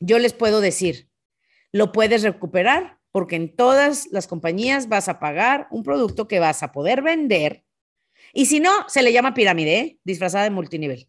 Yo 0.00 0.18
les 0.18 0.32
puedo 0.32 0.60
decir, 0.60 1.08
lo 1.72 1.90
puedes 1.92 2.22
recuperar 2.22 2.98
porque 3.10 3.36
en 3.36 3.54
todas 3.54 4.08
las 4.10 4.26
compañías 4.26 4.88
vas 4.88 5.08
a 5.08 5.18
pagar 5.18 5.68
un 5.70 5.82
producto 5.82 6.28
que 6.28 6.40
vas 6.40 6.62
a 6.62 6.72
poder 6.72 7.02
vender. 7.02 7.64
Y 8.32 8.46
si 8.46 8.60
no, 8.60 8.70
se 8.88 9.02
le 9.02 9.12
llama 9.12 9.34
pirámide, 9.34 9.78
¿eh? 9.78 9.98
disfrazada 10.04 10.44
de 10.44 10.50
multinivel. 10.50 11.08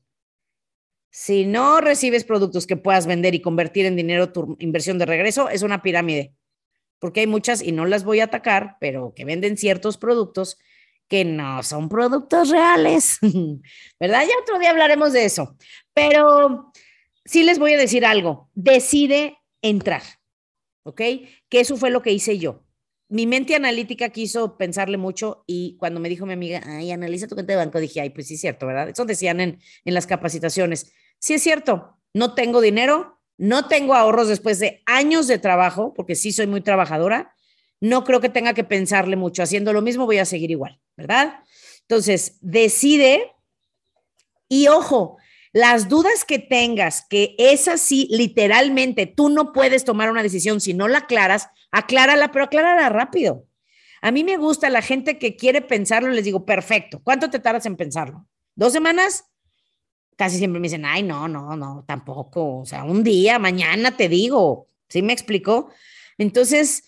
Si 1.09 1.45
no 1.45 1.79
recibes 1.79 2.23
productos 2.23 2.67
que 2.67 2.75
puedas 2.75 3.05
vender 3.05 3.35
y 3.35 3.41
convertir 3.41 3.85
en 3.85 3.95
dinero 3.95 4.33
tu 4.33 4.57
inversión 4.59 4.97
de 4.97 5.05
regreso, 5.05 5.47
es 5.47 5.61
una 5.61 5.81
pirámide. 5.81 6.33
Porque 6.99 7.21
hay 7.21 7.27
muchas, 7.27 7.61
y 7.61 7.71
no 7.71 7.85
las 7.85 8.03
voy 8.03 8.19
a 8.19 8.25
atacar, 8.25 8.77
pero 8.79 9.13
que 9.15 9.23
venden 9.23 9.57
ciertos 9.57 9.97
productos 9.97 10.57
que 11.07 11.23
no 11.23 11.61
son 11.63 11.89
productos 11.89 12.49
reales, 12.49 13.19
¿verdad? 13.99 14.23
Ya 14.23 14.33
otro 14.41 14.57
día 14.57 14.71
hablaremos 14.71 15.13
de 15.13 15.25
eso. 15.25 15.55
Pero 15.93 16.71
sí 17.23 17.43
les 17.43 17.59
voy 17.59 17.73
a 17.73 17.77
decir 17.77 18.05
algo, 18.05 18.49
decide 18.55 19.37
entrar, 19.61 20.01
¿ok? 20.83 21.01
Que 21.49 21.59
eso 21.59 21.77
fue 21.77 21.89
lo 21.89 22.01
que 22.01 22.11
hice 22.11 22.37
yo. 22.37 22.63
Mi 23.09 23.27
mente 23.27 23.55
analítica 23.55 24.09
quiso 24.09 24.57
pensarle 24.57 24.97
mucho 24.97 25.43
y 25.45 25.77
cuando 25.77 25.99
me 25.99 26.09
dijo 26.09 26.25
mi 26.25 26.33
amiga, 26.33 26.61
ay, 26.65 26.91
analiza 26.91 27.27
tu 27.27 27.35
cuenta 27.35 27.53
de 27.53 27.57
banco, 27.57 27.79
dije, 27.79 28.01
ay, 28.01 28.09
pues 28.09 28.27
sí 28.27 28.35
es 28.35 28.41
cierto, 28.41 28.65
¿verdad? 28.65 28.89
Eso 28.89 29.05
decían 29.05 29.39
en, 29.39 29.59
en 29.85 29.93
las 29.93 30.07
capacitaciones. 30.07 30.91
Sí 31.19 31.33
es 31.33 31.43
cierto, 31.43 31.99
no 32.13 32.33
tengo 32.33 32.61
dinero, 32.61 33.21
no 33.37 33.67
tengo 33.67 33.93
ahorros 33.93 34.27
después 34.27 34.59
de 34.59 34.81
años 34.85 35.27
de 35.27 35.37
trabajo, 35.37 35.93
porque 35.93 36.15
sí 36.15 36.31
soy 36.31 36.47
muy 36.47 36.61
trabajadora, 36.61 37.35
no 37.81 38.03
creo 38.03 38.21
que 38.21 38.29
tenga 38.29 38.53
que 38.53 38.63
pensarle 38.63 39.15
mucho. 39.15 39.43
Haciendo 39.43 39.73
lo 39.73 39.81
mismo 39.81 40.05
voy 40.05 40.17
a 40.17 40.25
seguir 40.25 40.51
igual, 40.51 40.79
¿verdad? 40.95 41.43
Entonces, 41.81 42.37
decide 42.41 43.33
y 44.47 44.67
ojo, 44.67 45.17
las 45.53 45.87
dudas 45.87 46.25
que 46.25 46.39
tengas, 46.39 47.05
que 47.07 47.35
es 47.37 47.67
así, 47.67 48.07
literalmente, 48.09 49.05
tú 49.05 49.29
no 49.29 49.53
puedes 49.53 49.85
tomar 49.85 50.09
una 50.09 50.23
decisión 50.23 50.59
si 50.59 50.73
no 50.73 50.87
la 50.87 50.99
aclaras, 50.99 51.49
aclárala, 51.71 52.31
pero 52.31 52.45
aclárala 52.45 52.89
rápido. 52.89 53.45
A 54.01 54.11
mí 54.11 54.23
me 54.23 54.37
gusta 54.37 54.69
la 54.71 54.81
gente 54.81 55.19
que 55.19 55.35
quiere 55.35 55.61
pensarlo, 55.61 56.09
les 56.09 56.25
digo, 56.25 56.43
perfecto, 56.43 57.01
¿cuánto 57.03 57.29
te 57.29 57.39
tardas 57.39 57.67
en 57.67 57.77
pensarlo? 57.77 58.27
¿Dos 58.55 58.73
semanas? 58.73 59.25
Casi 60.17 60.39
siempre 60.39 60.59
me 60.59 60.65
dicen, 60.67 60.85
ay, 60.85 61.03
no, 61.03 61.27
no, 61.27 61.55
no, 61.55 61.85
tampoco, 61.87 62.59
o 62.59 62.65
sea, 62.65 62.83
un 62.83 63.03
día, 63.03 63.37
mañana 63.37 63.95
te 63.95 64.09
digo, 64.09 64.69
¿sí 64.89 65.03
me 65.03 65.13
explicó? 65.13 65.69
Entonces, 66.17 66.83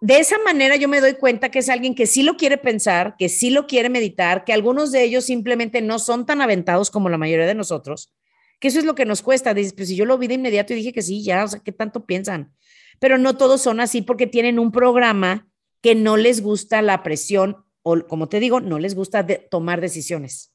de 0.00 0.18
esa 0.18 0.38
manera 0.44 0.76
yo 0.76 0.88
me 0.88 1.00
doy 1.00 1.14
cuenta 1.14 1.50
que 1.50 1.58
es 1.58 1.68
alguien 1.68 1.94
que 1.94 2.06
sí 2.06 2.22
lo 2.22 2.36
quiere 2.36 2.56
pensar, 2.56 3.16
que 3.18 3.28
sí 3.28 3.50
lo 3.50 3.66
quiere 3.66 3.88
meditar, 3.88 4.44
que 4.44 4.52
algunos 4.52 4.92
de 4.92 5.02
ellos 5.02 5.24
simplemente 5.24 5.82
no 5.82 5.98
son 5.98 6.24
tan 6.24 6.40
aventados 6.40 6.90
como 6.90 7.08
la 7.08 7.18
mayoría 7.18 7.46
de 7.46 7.54
nosotros, 7.54 8.14
que 8.60 8.68
eso 8.68 8.78
es 8.78 8.84
lo 8.84 8.94
que 8.94 9.04
nos 9.04 9.22
cuesta. 9.22 9.54
Dices, 9.54 9.72
pues 9.72 9.88
si 9.88 9.96
yo 9.96 10.04
lo 10.04 10.18
vi 10.18 10.28
de 10.28 10.34
inmediato 10.34 10.72
y 10.72 10.76
dije 10.76 10.92
que 10.92 11.02
sí, 11.02 11.24
ya, 11.24 11.44
o 11.44 11.48
sea, 11.48 11.60
¿qué 11.60 11.72
tanto 11.72 12.06
piensan? 12.06 12.54
Pero 13.00 13.18
no 13.18 13.36
todos 13.36 13.60
son 13.60 13.80
así 13.80 14.02
porque 14.02 14.26
tienen 14.26 14.58
un 14.58 14.70
programa 14.70 15.48
que 15.80 15.94
no 15.94 16.16
les 16.16 16.42
gusta 16.42 16.80
la 16.82 17.02
presión 17.02 17.64
o, 17.82 18.06
como 18.06 18.28
te 18.28 18.40
digo, 18.40 18.60
no 18.60 18.78
les 18.78 18.94
gusta 18.94 19.26
tomar 19.50 19.80
decisiones. 19.80 20.52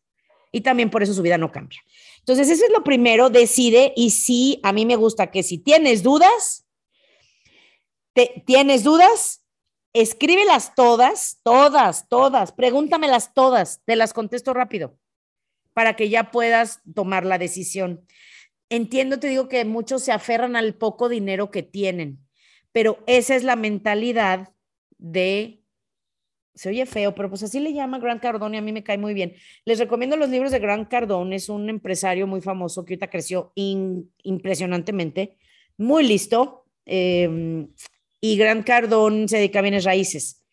Y 0.52 0.62
también 0.62 0.90
por 0.90 1.04
eso 1.04 1.14
su 1.14 1.22
vida 1.22 1.38
no 1.38 1.52
cambia. 1.52 1.80
Entonces, 2.20 2.50
eso 2.50 2.64
es 2.66 2.72
lo 2.72 2.84
primero, 2.84 3.30
decide 3.30 3.92
y 3.96 4.12
sí, 4.12 4.60
a 4.64 4.72
mí 4.72 4.86
me 4.86 4.96
gusta 4.96 5.32
que 5.32 5.44
si 5.44 5.58
tienes 5.58 6.04
dudas, 6.04 6.63
¿Tienes 8.46 8.84
dudas? 8.84 9.46
Escríbelas 9.94 10.74
todas, 10.76 11.40
todas, 11.44 12.08
todas, 12.10 12.52
pregúntamelas 12.52 13.34
todas, 13.34 13.82
te 13.86 13.96
las 13.96 14.14
contesto 14.14 14.54
rápido 14.54 14.98
para 15.74 15.96
que 15.96 16.10
ya 16.10 16.32
puedas 16.32 16.82
tomar 16.96 17.26
la 17.26 17.38
decisión. 17.38 18.06
Entiendo, 18.70 19.20
te 19.20 19.28
digo 19.28 19.48
que 19.48 19.66
muchos 19.66 20.04
se 20.04 20.12
aferran 20.12 20.56
al 20.56 20.74
poco 20.74 21.10
dinero 21.10 21.52
que 21.52 21.62
tienen, 21.62 22.20
pero 22.72 23.04
esa 23.06 23.36
es 23.36 23.44
la 23.44 23.56
mentalidad 23.56 24.54
de 24.98 25.60
se 26.56 26.70
oye 26.70 26.86
feo, 26.86 27.16
pero 27.16 27.30
pues 27.30 27.42
así 27.42 27.60
le 27.60 27.74
llama 27.74 27.98
Grant 27.98 28.22
Cardone 28.22 28.58
y 28.58 28.60
a 28.60 28.62
mí 28.62 28.72
me 28.72 28.84
cae 28.84 28.98
muy 29.00 29.16
bien. 29.16 29.34
Les 29.66 29.80
recomiendo 29.80 30.16
los 30.18 30.30
libros 30.30 30.52
de 30.52 30.60
Grant 30.60 30.88
Cardone, 30.88 31.36
es 31.36 31.50
un 31.50 31.68
empresario 31.68 32.28
muy 32.28 32.42
famoso 32.42 32.86
que 32.86 32.94
ahorita 32.94 33.10
creció 33.10 33.52
impresionantemente, 33.56 35.38
muy 35.78 36.04
listo. 36.04 36.66
Eh, 36.86 37.68
y 38.24 38.38
Grant 38.38 38.66
Cardón 38.66 39.28
se 39.28 39.36
dedica 39.36 39.60
a 39.60 39.64
bienes 39.64 39.84
raíces. 39.84 40.46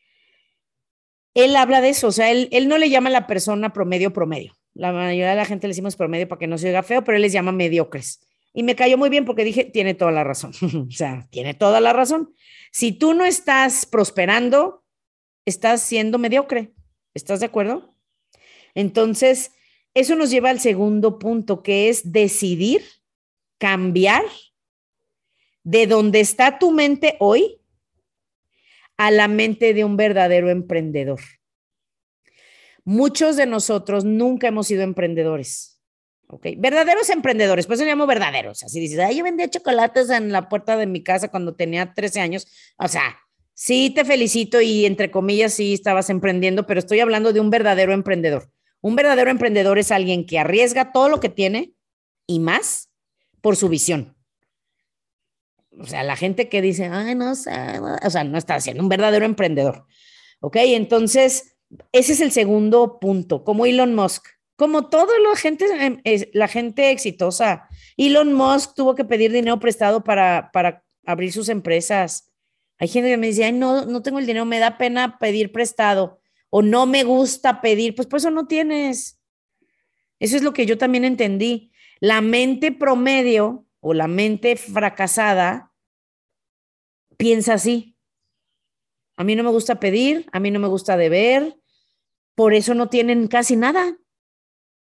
Él 1.34 1.54
habla 1.54 1.80
de 1.80 1.90
eso, 1.90 2.08
o 2.08 2.12
sea, 2.12 2.32
él, 2.32 2.48
él 2.50 2.66
no 2.66 2.78
le 2.78 2.90
llama 2.90 3.10
a 3.10 3.12
la 3.12 3.28
persona 3.28 3.72
promedio 3.72 4.12
promedio. 4.12 4.56
La 4.74 4.90
mayoría 4.90 5.30
de 5.30 5.36
la 5.36 5.44
gente 5.44 5.68
le 5.68 5.70
decimos 5.70 5.94
promedio 5.94 6.26
para 6.26 6.40
que 6.40 6.48
no 6.48 6.58
se 6.58 6.66
oiga 6.66 6.82
feo, 6.82 7.04
pero 7.04 7.14
él 7.14 7.22
les 7.22 7.32
llama 7.32 7.52
mediocres. 7.52 8.26
Y 8.52 8.64
me 8.64 8.74
cayó 8.74 8.98
muy 8.98 9.08
bien 9.08 9.24
porque 9.24 9.44
dije, 9.44 9.62
tiene 9.66 9.94
toda 9.94 10.10
la 10.10 10.24
razón. 10.24 10.50
o 10.88 10.90
sea, 10.90 11.28
tiene 11.30 11.54
toda 11.54 11.80
la 11.80 11.92
razón. 11.92 12.34
Si 12.72 12.90
tú 12.90 13.14
no 13.14 13.24
estás 13.24 13.86
prosperando, 13.86 14.84
estás 15.44 15.80
siendo 15.80 16.18
mediocre. 16.18 16.72
¿Estás 17.14 17.38
de 17.38 17.46
acuerdo? 17.46 17.94
Entonces, 18.74 19.52
eso 19.94 20.16
nos 20.16 20.30
lleva 20.30 20.50
al 20.50 20.58
segundo 20.58 21.20
punto, 21.20 21.62
que 21.62 21.88
es 21.88 22.10
decidir 22.10 22.82
cambiar 23.58 24.24
de 25.62 25.86
donde 25.86 26.18
está 26.18 26.58
tu 26.58 26.72
mente 26.72 27.16
hoy 27.20 27.59
a 29.00 29.10
la 29.10 29.28
mente 29.28 29.72
de 29.72 29.82
un 29.82 29.96
verdadero 29.96 30.50
emprendedor. 30.50 31.20
Muchos 32.84 33.34
de 33.36 33.46
nosotros 33.46 34.04
nunca 34.04 34.48
hemos 34.48 34.66
sido 34.66 34.82
emprendedores. 34.82 35.80
Verdaderos 36.58 37.08
emprendedores, 37.08 37.66
pues 37.66 37.80
eso 37.80 37.88
llamo 37.88 38.06
verdaderos. 38.06 38.62
Así 38.62 38.78
dices, 38.78 38.98
Ay, 38.98 39.16
yo 39.16 39.24
vendía 39.24 39.48
chocolates 39.48 40.10
en 40.10 40.32
la 40.32 40.50
puerta 40.50 40.76
de 40.76 40.86
mi 40.86 41.02
casa 41.02 41.28
cuando 41.28 41.54
tenía 41.54 41.94
13 41.94 42.20
años. 42.20 42.46
O 42.76 42.88
sea, 42.88 43.16
sí 43.54 43.88
te 43.88 44.04
felicito 44.04 44.60
y 44.60 44.84
entre 44.84 45.10
comillas 45.10 45.54
sí 45.54 45.72
estabas 45.72 46.10
emprendiendo, 46.10 46.66
pero 46.66 46.78
estoy 46.78 47.00
hablando 47.00 47.32
de 47.32 47.40
un 47.40 47.48
verdadero 47.48 47.94
emprendedor. 47.94 48.52
Un 48.82 48.96
verdadero 48.96 49.30
emprendedor 49.30 49.78
es 49.78 49.92
alguien 49.92 50.26
que 50.26 50.38
arriesga 50.38 50.92
todo 50.92 51.08
lo 51.08 51.20
que 51.20 51.30
tiene 51.30 51.72
y 52.26 52.38
más 52.38 52.90
por 53.40 53.56
su 53.56 53.70
visión 53.70 54.19
o 55.78 55.86
sea, 55.86 56.02
la 56.02 56.16
gente 56.16 56.48
que 56.48 56.62
dice, 56.62 56.86
ay, 56.86 57.14
no 57.14 57.34
sé, 57.34 57.50
o 58.02 58.10
sea, 58.10 58.24
no 58.24 58.38
está 58.38 58.60
siendo 58.60 58.82
un 58.82 58.88
verdadero 58.88 59.24
emprendedor. 59.24 59.86
¿Ok? 60.40 60.56
Entonces, 60.56 61.56
ese 61.92 62.12
es 62.12 62.20
el 62.20 62.32
segundo 62.32 62.98
punto, 63.00 63.44
como 63.44 63.66
Elon 63.66 63.94
Musk. 63.94 64.26
Como 64.56 64.90
toda 64.90 65.18
la 65.26 65.36
gente, 65.36 65.64
em, 65.80 66.02
la 66.34 66.48
gente 66.48 66.90
exitosa, 66.90 67.68
Elon 67.96 68.32
Musk 68.34 68.74
tuvo 68.74 68.94
que 68.94 69.04
pedir 69.04 69.32
dinero 69.32 69.58
prestado 69.58 70.04
para, 70.04 70.50
para 70.52 70.84
abrir 71.06 71.32
sus 71.32 71.48
empresas. 71.48 72.30
Hay 72.78 72.88
gente 72.88 73.10
que 73.10 73.16
me 73.16 73.28
dice, 73.28 73.44
ay, 73.44 73.52
no, 73.52 73.86
no 73.86 74.02
tengo 74.02 74.18
el 74.18 74.26
dinero, 74.26 74.44
me 74.44 74.58
da 74.58 74.76
pena 74.76 75.18
pedir 75.18 75.52
prestado 75.52 76.20
o 76.50 76.62
no 76.62 76.84
me 76.84 77.04
gusta 77.04 77.60
pedir, 77.60 77.94
pues 77.94 78.06
por 78.08 78.18
eso 78.18 78.30
no 78.30 78.46
tienes. 78.46 79.20
Eso 80.18 80.36
es 80.36 80.42
lo 80.42 80.52
que 80.52 80.66
yo 80.66 80.76
también 80.76 81.04
entendí. 81.04 81.72
La 82.00 82.20
mente 82.20 82.72
promedio 82.72 83.66
o 83.80 83.94
la 83.94 84.08
mente 84.08 84.56
fracasada 84.56 85.72
piensa 87.16 87.54
así. 87.54 87.96
A 89.16 89.24
mí 89.24 89.34
no 89.36 89.42
me 89.42 89.50
gusta 89.50 89.80
pedir, 89.80 90.26
a 90.32 90.40
mí 90.40 90.50
no 90.50 90.60
me 90.60 90.68
gusta 90.68 90.96
deber, 90.96 91.56
por 92.34 92.54
eso 92.54 92.74
no 92.74 92.88
tienen 92.88 93.26
casi 93.28 93.56
nada. 93.56 93.98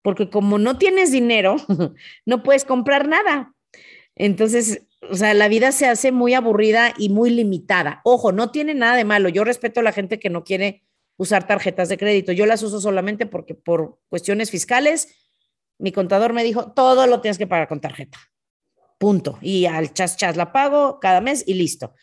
Porque 0.04 0.30
como 0.30 0.58
no 0.58 0.78
tienes 0.78 1.12
dinero, 1.12 1.56
no 2.26 2.44
puedes 2.44 2.66
comprar 2.66 3.08
nada. 3.08 3.54
Entonces, 4.16 4.84
o 5.10 5.16
sea, 5.16 5.34
la 5.34 5.48
vida 5.48 5.72
se 5.72 5.88
hace 5.88 6.12
muy 6.12 6.34
aburrida 6.34 6.94
y 6.98 7.10
muy 7.10 7.30
limitada. 7.30 8.02
Ojo, 8.04 8.32
no 8.32 8.52
tiene 8.52 8.74
nada 8.74 8.96
de 8.96 9.06
malo. 9.06 9.30
Yo 9.30 9.44
respeto 9.44 9.80
a 9.80 9.84
la 9.84 9.92
gente 9.92 10.20
que 10.20 10.30
no 10.30 10.44
quiere 10.44 10.84
usar 11.18 11.48
tarjetas 11.48 11.90
de 11.90 11.98
crédito. 11.98 12.32
Yo 12.32 12.46
las 12.46 12.64
uso 12.64 12.80
solamente 12.80 13.26
porque 13.26 13.56
por 13.56 14.00
cuestiones 14.10 14.52
fiscales, 14.52 15.08
mi 15.80 15.92
contador 15.92 16.34
me 16.34 16.44
dijo, 16.44 16.72
todo 16.74 17.08
lo 17.08 17.22
tienes 17.22 17.38
que 17.38 17.48
pagar 17.48 17.68
con 17.68 17.82
tarjeta 17.82 18.20
punto. 18.98 19.38
Y 19.42 19.66
al 19.66 19.94
chas 19.94 20.18
chas 20.18 20.38
la 20.38 20.52
pago 20.52 21.00
cada 21.00 21.22
mes 21.22 21.44
y 21.48 21.54
listo. 21.54 21.94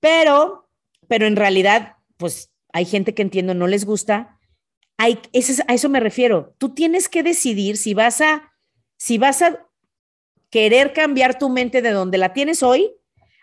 Pero, 0.00 0.68
pero 1.08 1.26
en 1.26 1.36
realidad, 1.36 1.96
pues 2.16 2.52
hay 2.72 2.84
gente 2.84 3.14
que 3.14 3.22
entiendo 3.22 3.54
no 3.54 3.66
les 3.66 3.84
gusta. 3.84 4.38
Hay, 4.98 5.18
a 5.68 5.74
eso 5.74 5.88
me 5.88 6.00
refiero. 6.00 6.54
Tú 6.58 6.74
tienes 6.74 7.08
que 7.08 7.22
decidir 7.22 7.76
si 7.76 7.94
vas 7.94 8.20
a, 8.20 8.52
si 8.96 9.18
vas 9.18 9.42
a 9.42 9.66
querer 10.50 10.92
cambiar 10.92 11.38
tu 11.38 11.48
mente 11.48 11.82
de 11.82 11.90
donde 11.90 12.18
la 12.18 12.32
tienes 12.32 12.62
hoy 12.62 12.92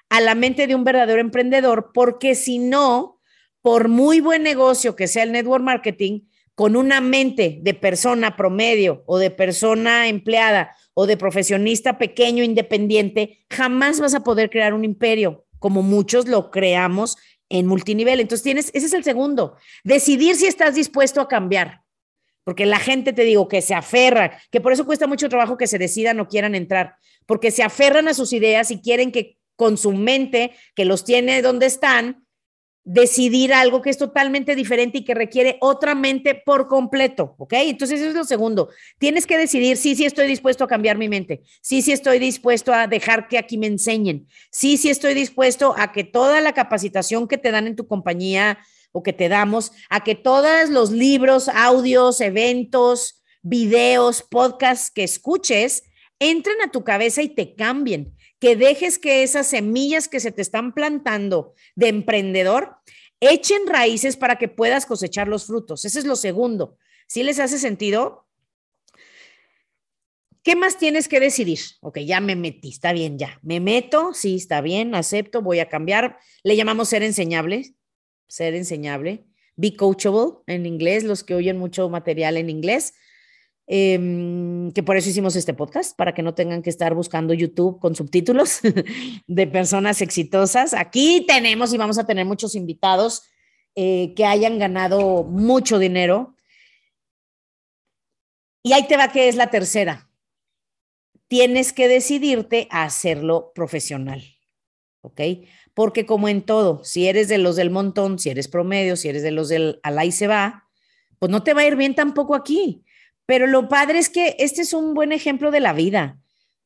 a 0.09 0.21
la 0.21 0.35
mente 0.35 0.67
de 0.67 0.75
un 0.75 0.83
verdadero 0.83 1.19
emprendedor, 1.19 1.91
porque 1.93 2.35
si 2.35 2.59
no, 2.59 3.19
por 3.61 3.87
muy 3.87 4.19
buen 4.19 4.43
negocio 4.43 4.95
que 4.95 5.07
sea 5.07 5.23
el 5.23 5.31
network 5.31 5.63
marketing, 5.63 6.21
con 6.55 6.75
una 6.75 7.01
mente 7.01 7.59
de 7.61 7.73
persona 7.73 8.35
promedio 8.35 9.03
o 9.07 9.17
de 9.17 9.31
persona 9.31 10.07
empleada 10.07 10.75
o 10.93 11.07
de 11.07 11.17
profesionista 11.17 11.97
pequeño, 11.97 12.43
independiente, 12.43 13.45
jamás 13.49 13.99
vas 13.99 14.13
a 14.13 14.23
poder 14.23 14.49
crear 14.49 14.73
un 14.73 14.85
imperio 14.85 15.45
como 15.63 15.81
muchos 15.81 16.27
lo 16.27 16.51
creamos 16.51 17.15
en 17.47 17.67
multinivel. 17.67 18.19
Entonces 18.19 18.43
tienes, 18.43 18.69
ese 18.73 18.87
es 18.87 18.93
el 18.93 19.05
segundo, 19.05 19.55
decidir 19.85 20.35
si 20.35 20.45
estás 20.45 20.75
dispuesto 20.75 21.21
a 21.21 21.29
cambiar. 21.29 21.83
Porque 22.43 22.65
la 22.65 22.79
gente, 22.79 23.13
te 23.13 23.23
digo, 23.23 23.47
que 23.47 23.61
se 23.61 23.73
aferra, 23.73 24.37
que 24.51 24.59
por 24.59 24.73
eso 24.73 24.85
cuesta 24.85 25.07
mucho 25.07 25.29
trabajo 25.29 25.57
que 25.57 25.67
se 25.67 25.77
decidan 25.77 26.19
o 26.19 26.27
quieran 26.27 26.53
entrar, 26.55 26.97
porque 27.25 27.49
se 27.49 27.63
aferran 27.63 28.09
a 28.09 28.13
sus 28.13 28.33
ideas 28.33 28.71
y 28.71 28.81
quieren 28.81 29.13
que 29.13 29.37
con 29.55 29.77
su 29.77 29.93
mente, 29.93 30.51
que 30.75 30.83
los 30.83 31.05
tiene 31.05 31.41
donde 31.41 31.67
están, 31.67 32.22
decidir 32.85 33.53
algo 33.53 33.81
que 33.81 33.89
es 33.89 33.97
totalmente 33.97 34.55
diferente 34.55 34.97
y 34.97 35.05
que 35.05 35.13
requiere 35.13 35.57
otra 35.61 35.95
mente 35.95 36.35
por 36.35 36.67
completo, 36.67 37.35
¿ok? 37.37 37.53
Entonces 37.53 38.01
eso 38.01 38.09
es 38.09 38.15
lo 38.15 38.25
segundo. 38.25 38.69
Tienes 38.97 39.25
que 39.25 39.37
decidir, 39.37 39.77
sí, 39.77 39.95
sí 39.95 40.05
estoy 40.05 40.27
dispuesto 40.27 40.65
a 40.65 40.67
cambiar 40.67 40.97
mi 40.97 41.07
mente, 41.07 41.43
sí, 41.61 41.81
sí 41.81 41.93
estoy 41.93 42.19
dispuesto 42.19 42.73
a 42.73 42.87
dejar 42.87 43.27
que 43.27 43.37
aquí 43.37 43.57
me 43.57 43.67
enseñen, 43.67 44.27
sí, 44.51 44.77
sí 44.77 44.89
estoy 44.89 45.13
dispuesto 45.13 45.73
a 45.77 45.91
que 45.93 46.03
toda 46.03 46.41
la 46.41 46.53
capacitación 46.53 47.27
que 47.27 47.37
te 47.37 47.51
dan 47.51 47.67
en 47.67 47.75
tu 47.75 47.87
compañía 47.87 48.59
o 48.91 49.01
que 49.01 49.13
te 49.13 49.29
damos, 49.29 49.71
a 49.89 50.03
que 50.03 50.15
todos 50.15 50.69
los 50.69 50.91
libros, 50.91 51.47
audios, 51.47 52.19
eventos, 52.21 53.23
videos, 53.41 54.23
podcasts 54.23 54.91
que 54.91 55.03
escuches, 55.03 55.83
entren 56.19 56.61
a 56.61 56.71
tu 56.71 56.83
cabeza 56.83 57.21
y 57.21 57.29
te 57.29 57.55
cambien 57.55 58.13
que 58.43 58.57
dejes 58.57 58.99
que 58.99 59.23
esas 59.23 59.47
semillas 59.47 60.09
que 60.09 60.19
se 60.19 60.33
te 60.33 60.41
están 60.41 60.73
plantando 60.73 61.53
de 61.77 61.87
emprendedor 61.87 62.75
echen 63.21 63.65
raíces 63.67 64.17
para 64.17 64.35
que 64.37 64.49
puedas 64.49 64.85
cosechar 64.85 65.29
los 65.29 65.45
frutos. 65.45 65.85
Ese 65.85 65.99
es 65.99 66.03
lo 66.03 66.17
segundo. 66.17 66.77
¿Sí 67.07 67.23
les 67.23 67.39
hace 67.39 67.57
sentido? 67.57 68.27
¿Qué 70.43 70.57
más 70.57 70.77
tienes 70.77 71.07
que 71.07 71.21
decidir? 71.21 71.57
Ok, 71.79 71.99
ya 71.99 72.19
me 72.19 72.35
metí, 72.35 72.67
está 72.67 72.91
bien, 72.91 73.17
ya. 73.17 73.39
Me 73.43 73.61
meto, 73.61 74.13
sí, 74.13 74.35
está 74.35 74.59
bien, 74.59 74.93
acepto, 74.93 75.41
voy 75.41 75.59
a 75.59 75.69
cambiar. 75.69 76.17
Le 76.43 76.57
llamamos 76.57 76.89
ser 76.89 77.01
enseñable, 77.01 77.75
ser 78.27 78.55
enseñable. 78.55 79.23
Be 79.55 79.73
coachable 79.77 80.39
en 80.47 80.65
inglés, 80.65 81.05
los 81.05 81.23
que 81.23 81.35
oyen 81.35 81.57
mucho 81.57 81.87
material 81.87 82.35
en 82.35 82.49
inglés. 82.49 82.93
Em, 83.65 84.73
que 84.73 84.83
por 84.83 84.97
eso 84.97 85.09
hicimos 85.09 85.37
este 85.37 85.53
podcast, 85.53 85.95
para 85.95 86.13
que 86.13 86.21
no 86.21 86.33
tengan 86.33 86.61
que 86.61 86.69
estar 86.69 86.93
buscando 86.93 87.33
YouTube 87.33 87.79
con 87.79 87.95
subtítulos 87.95 88.59
de 89.27 89.47
personas 89.47 90.01
exitosas. 90.01 90.73
Aquí 90.73 91.25
tenemos 91.27 91.73
y 91.73 91.77
vamos 91.77 91.97
a 91.97 92.05
tener 92.05 92.25
muchos 92.25 92.55
invitados 92.55 93.23
eh, 93.75 94.13
que 94.15 94.25
hayan 94.25 94.59
ganado 94.59 95.23
mucho 95.23 95.79
dinero. 95.79 96.35
Y 98.63 98.73
ahí 98.73 98.85
te 98.87 98.97
va 98.97 99.11
que 99.11 99.29
es 99.29 99.35
la 99.35 99.49
tercera. 99.49 100.09
Tienes 101.29 101.71
que 101.71 101.87
decidirte 101.87 102.67
a 102.69 102.83
hacerlo 102.83 103.53
profesional, 103.55 104.23
¿ok? 105.01 105.21
Porque 105.73 106.05
como 106.05 106.27
en 106.27 106.41
todo, 106.41 106.83
si 106.83 107.07
eres 107.07 107.29
de 107.29 107.37
los 107.37 107.55
del 107.55 107.71
montón, 107.71 108.19
si 108.19 108.29
eres 108.29 108.49
promedio, 108.49 108.97
si 108.97 109.07
eres 109.07 109.23
de 109.23 109.31
los 109.31 109.47
del 109.49 109.79
al 109.83 110.05
y 110.05 110.11
se 110.11 110.27
va, 110.27 110.69
pues 111.17 111.31
no 111.31 111.43
te 111.43 111.53
va 111.53 111.61
a 111.61 111.65
ir 111.65 111.77
bien 111.77 111.95
tampoco 111.95 112.35
aquí 112.35 112.83
pero 113.25 113.47
lo 113.47 113.69
padre 113.69 113.99
es 113.99 114.09
que 114.09 114.35
este 114.39 114.61
es 114.61 114.73
un 114.73 114.93
buen 114.93 115.11
ejemplo 115.11 115.51
de 115.51 115.59
la 115.59 115.73
vida. 115.73 116.17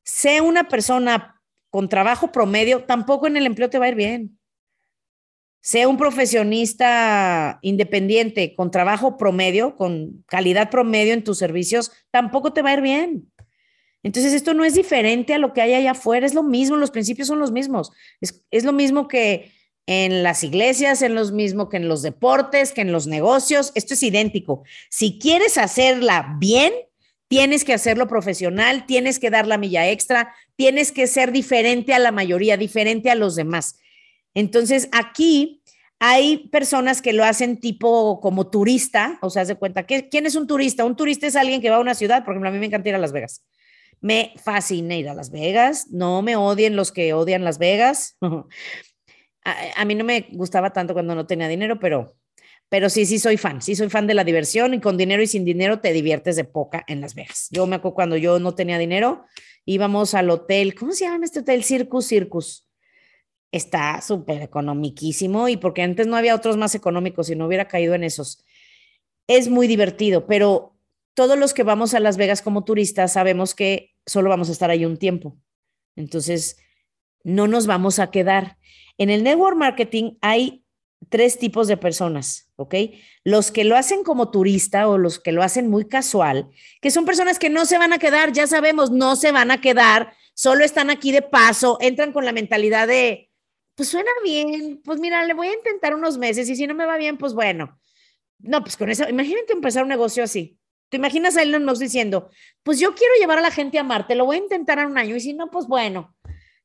Sea 0.04 0.44
una 0.44 0.68
persona 0.68 1.42
con 1.70 1.90
trabajo 1.90 2.32
promedio, 2.32 2.84
tampoco 2.84 3.28
en 3.28 3.38
el 3.38 3.46
empleo 3.46 3.70
te 3.70 3.80
va 3.80 3.86
a 3.86 3.90
ir 3.90 3.96
bien. 3.96 4.40
Sea 5.62 5.88
un 5.88 5.98
profesionista 5.98 7.60
independiente 7.62 8.56
con 8.56 8.72
trabajo 8.72 9.18
promedio, 9.18 9.76
con 9.76 10.24
calidad 10.28 10.70
promedio 10.70 11.14
en 11.14 11.24
tus 11.24 11.38
servicios, 11.38 11.92
tampoco 12.10 12.54
te 12.54 12.62
va 12.62 12.70
a 12.70 12.74
ir 12.74 12.82
bien. 12.82 13.32
Entonces, 14.04 14.34
esto 14.34 14.54
no 14.54 14.64
es 14.64 14.76
diferente 14.76 15.34
a 15.34 15.38
lo 15.38 15.52
que 15.54 15.62
hay 15.62 15.74
allá 15.74 15.92
afuera, 15.92 16.26
es 16.26 16.34
lo 16.34 16.44
mismo, 16.44 16.78
los 16.78 16.92
principios 16.92 17.28
son 17.28 17.40
los 17.40 17.52
mismos. 17.52 17.92
Es, 18.22 18.46
es 18.52 18.64
lo 18.64 18.72
mismo 18.72 19.08
que 19.08 19.52
en 19.88 20.22
las 20.22 20.44
iglesias, 20.44 21.02
en 21.02 21.16
los 21.16 21.32
mismo 21.32 21.70
que 21.70 21.78
en 21.78 21.88
los 21.88 22.02
deportes, 22.02 22.74
que 22.74 22.82
en 22.82 22.92
los 22.92 23.08
negocios. 23.08 23.72
Esto 23.74 23.96
es 23.96 24.04
idéntico. 24.04 24.64
Si 24.90 25.18
quieres 25.18 25.58
hacerla 25.58 26.36
bien, 26.40 26.74
tienes 27.30 27.64
que 27.64 27.74
hacerlo 27.74 28.08
profesional, 28.08 28.86
tienes 28.86 29.18
que 29.18 29.30
dar 29.30 29.48
la 29.48 29.58
milla 29.58 29.90
extra, 29.90 30.34
tienes 30.56 30.92
que 30.92 31.08
ser 31.08 31.32
diferente 31.32 31.94
a 31.94 32.00
la 32.00 32.12
mayoría, 32.12 32.58
diferente 32.58 33.10
a 33.10 33.16
los 33.16 33.36
demás. 33.36 33.78
Entonces, 34.34 34.90
aquí 34.92 35.64
hay 36.00 36.50
personas 36.50 37.02
que 37.02 37.14
lo 37.14 37.24
hacen 37.24 37.60
tipo 37.60 38.20
como 38.20 38.50
turista, 38.50 39.18
o 39.22 39.30
sea, 39.30 39.42
haz 39.44 39.48
de 39.48 39.56
cuenta, 39.56 39.84
¿quién 39.84 40.26
es 40.26 40.36
un 40.36 40.48
turista? 40.48 40.86
Un 40.86 40.96
turista 40.96 41.28
es 41.28 41.36
alguien 41.36 41.62
que 41.62 41.70
va 41.70 41.78
a 41.78 41.82
una 41.82 41.96
ciudad, 41.96 42.24
por 42.24 42.34
ejemplo, 42.34 42.50
a 42.50 42.52
mí 42.52 42.60
me 42.60 42.68
encanta 42.68 42.90
ir 42.90 42.96
a 42.96 43.00
Las 43.00 43.14
Vegas. 43.14 43.44
Me 44.00 44.34
fascina 44.44 44.96
ir 44.96 45.10
a 45.10 45.16
Las 45.16 45.32
Vegas, 45.32 45.88
no 45.90 46.22
me 46.22 46.36
odien 46.36 46.76
los 46.76 46.92
que 46.92 47.14
odian 47.14 47.44
Las 47.44 47.58
Vegas. 47.58 48.18
a, 49.76 49.86
mí 49.86 49.96
no 49.96 50.04
me 50.04 50.28
gustaba 50.32 50.74
tanto 50.74 50.94
cuando 50.94 51.16
no 51.16 51.26
tenía 51.26 51.48
dinero, 51.48 51.80
pero, 51.80 52.16
pero 52.70 52.90
sí, 52.90 53.06
sí 53.06 53.18
soy 53.20 53.38
fan, 53.38 53.62
sí 53.62 53.76
soy 53.76 53.90
fan 53.90 54.08
de 54.08 54.14
la 54.14 54.24
diversión 54.24 54.74
y 54.74 54.82
con 54.82 54.98
dinero 54.98 55.22
y 55.24 55.28
sin 55.28 55.46
dinero 55.46 55.80
te 55.80 55.94
diviertes 55.94 56.36
de 56.36 56.44
poca 56.44 56.84
en 56.88 57.02
Las 57.02 57.16
Vegas. 57.16 57.48
Yo 57.52 57.66
me 57.66 57.78
acuerdo 57.78 57.96
cuando 57.96 58.18
yo 58.18 58.40
no 58.40 58.56
tenía 58.56 58.78
dinero, 58.78 59.26
íbamos 59.66 60.14
al 60.14 60.30
hotel, 60.30 60.76
¿cómo 60.76 60.92
se 60.92 61.06
llama 61.06 61.26
este 61.26 61.40
hotel? 61.40 61.64
Circus 61.64 62.08
Circus. 62.08 62.68
Está 63.52 64.02
súper 64.02 64.42
economiquísimo 64.42 65.48
y 65.48 65.56
porque 65.56 65.82
antes 65.82 66.06
no 66.06 66.18
había 66.18 66.36
otros 66.36 66.58
más 66.58 66.76
económicos 66.76 67.30
y 67.30 67.36
no 67.36 67.48
hubiera 67.48 67.70
caído 67.70 67.96
en 67.96 68.04
esos. 68.04 68.44
Es 69.28 69.50
muy 69.50 69.68
divertido, 69.68 70.28
pero 70.28 70.76
todos 71.14 71.40
los 71.40 71.54
que 71.54 71.64
vamos 71.64 71.94
a 71.94 72.02
Las 72.02 72.18
Vegas 72.18 72.42
como 72.42 72.66
turistas 72.66 73.14
sabemos 73.14 73.56
que 73.56 73.96
solo 74.06 74.30
vamos 74.30 74.50
a 74.50 74.52
estar 74.52 74.70
ahí 74.70 74.86
un 74.86 74.98
tiempo. 74.98 75.38
Entonces, 75.96 76.58
no 77.24 77.48
nos 77.48 77.68
vamos 77.68 78.00
a 78.00 78.12
quedar. 78.12 78.58
En 78.98 79.10
el 79.10 79.24
network 79.24 79.56
marketing 79.56 80.18
hay 80.22 80.64
tres 81.10 81.38
tipos 81.38 81.68
de 81.68 81.78
personas, 81.78 82.52
¿ok? 82.56 82.76
Los 83.24 83.52
que 83.52 83.64
lo 83.64 83.76
hacen 83.76 84.04
como 84.04 84.32
turista 84.32 84.88
o 84.88 84.98
los 84.98 85.20
que 85.20 85.32
lo 85.32 85.44
hacen 85.44 85.70
muy 85.70 85.88
casual, 85.88 86.50
que 86.82 86.92
son 86.92 87.06
personas 87.06 87.40
que 87.40 87.50
no 87.50 87.66
se 87.66 87.78
van 87.78 87.94
a 87.94 88.00
quedar, 88.00 88.34
ya 88.34 88.48
sabemos, 88.48 88.92
no 88.92 89.16
se 89.16 89.32
van 89.32 89.52
a 89.52 89.62
quedar, 89.62 90.14
solo 90.34 90.64
están 90.64 90.90
aquí 90.90 91.12
de 91.12 91.22
paso, 91.22 91.78
entran 91.82 92.12
con 92.12 92.26
la 92.26 92.32
mentalidad 92.32 92.88
de, 92.88 93.32
pues 93.76 93.90
suena 93.90 94.12
bien, 94.24 94.82
pues 94.84 95.00
mira, 95.00 95.24
le 95.26 95.34
voy 95.34 95.48
a 95.48 95.54
intentar 95.54 95.94
unos 95.94 96.18
meses 96.18 96.50
y 96.50 96.56
si 96.56 96.68
no 96.68 96.74
me 96.74 96.86
va 96.86 96.98
bien, 96.98 97.18
pues 97.18 97.34
bueno. 97.34 97.80
No, 98.40 98.62
pues 98.62 98.78
con 98.78 98.90
eso, 98.90 99.08
imagínate 99.10 99.54
empezar 99.54 99.84
un 99.84 99.90
negocio 99.90 100.24
así. 100.24 100.60
¿Te 100.90 100.98
imaginas 100.98 101.36
a 101.36 101.42
Elon 101.42 101.66
Musk 101.66 101.82
diciendo, 101.82 102.30
pues 102.64 102.80
yo 102.80 102.96
quiero 102.96 103.14
llevar 103.20 103.40
a 103.40 103.42
la 103.42 103.52
gente 103.52 103.78
a 103.78 103.84
Marte, 103.84 104.16
lo 104.16 104.26
voy 104.26 104.38
a 104.38 104.40
intentar 104.40 104.80
en 104.80 104.88
un 104.88 104.98
año 104.98 105.16
y 105.16 105.20
si 105.20 105.34
no, 105.34 105.52
pues 105.52 105.68
bueno. 105.68 106.16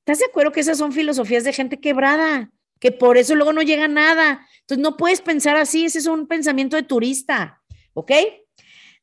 ¿Estás 0.02 0.18
de 0.18 0.24
acuerdo 0.24 0.50
que 0.50 0.58
esas 0.58 0.78
son 0.78 0.92
filosofías 0.92 1.44
de 1.44 1.52
gente 1.52 1.78
quebrada? 1.78 2.50
Que 2.80 2.90
por 2.90 3.16
eso 3.16 3.36
luego 3.36 3.52
no 3.52 3.62
llega 3.62 3.86
nada. 3.86 4.44
Entonces 4.62 4.82
no 4.82 4.96
puedes 4.96 5.20
pensar 5.20 5.56
así, 5.56 5.84
ese 5.84 6.00
es 6.00 6.06
un 6.06 6.26
pensamiento 6.26 6.74
de 6.74 6.82
turista, 6.82 7.62
¿ok? 7.94 8.10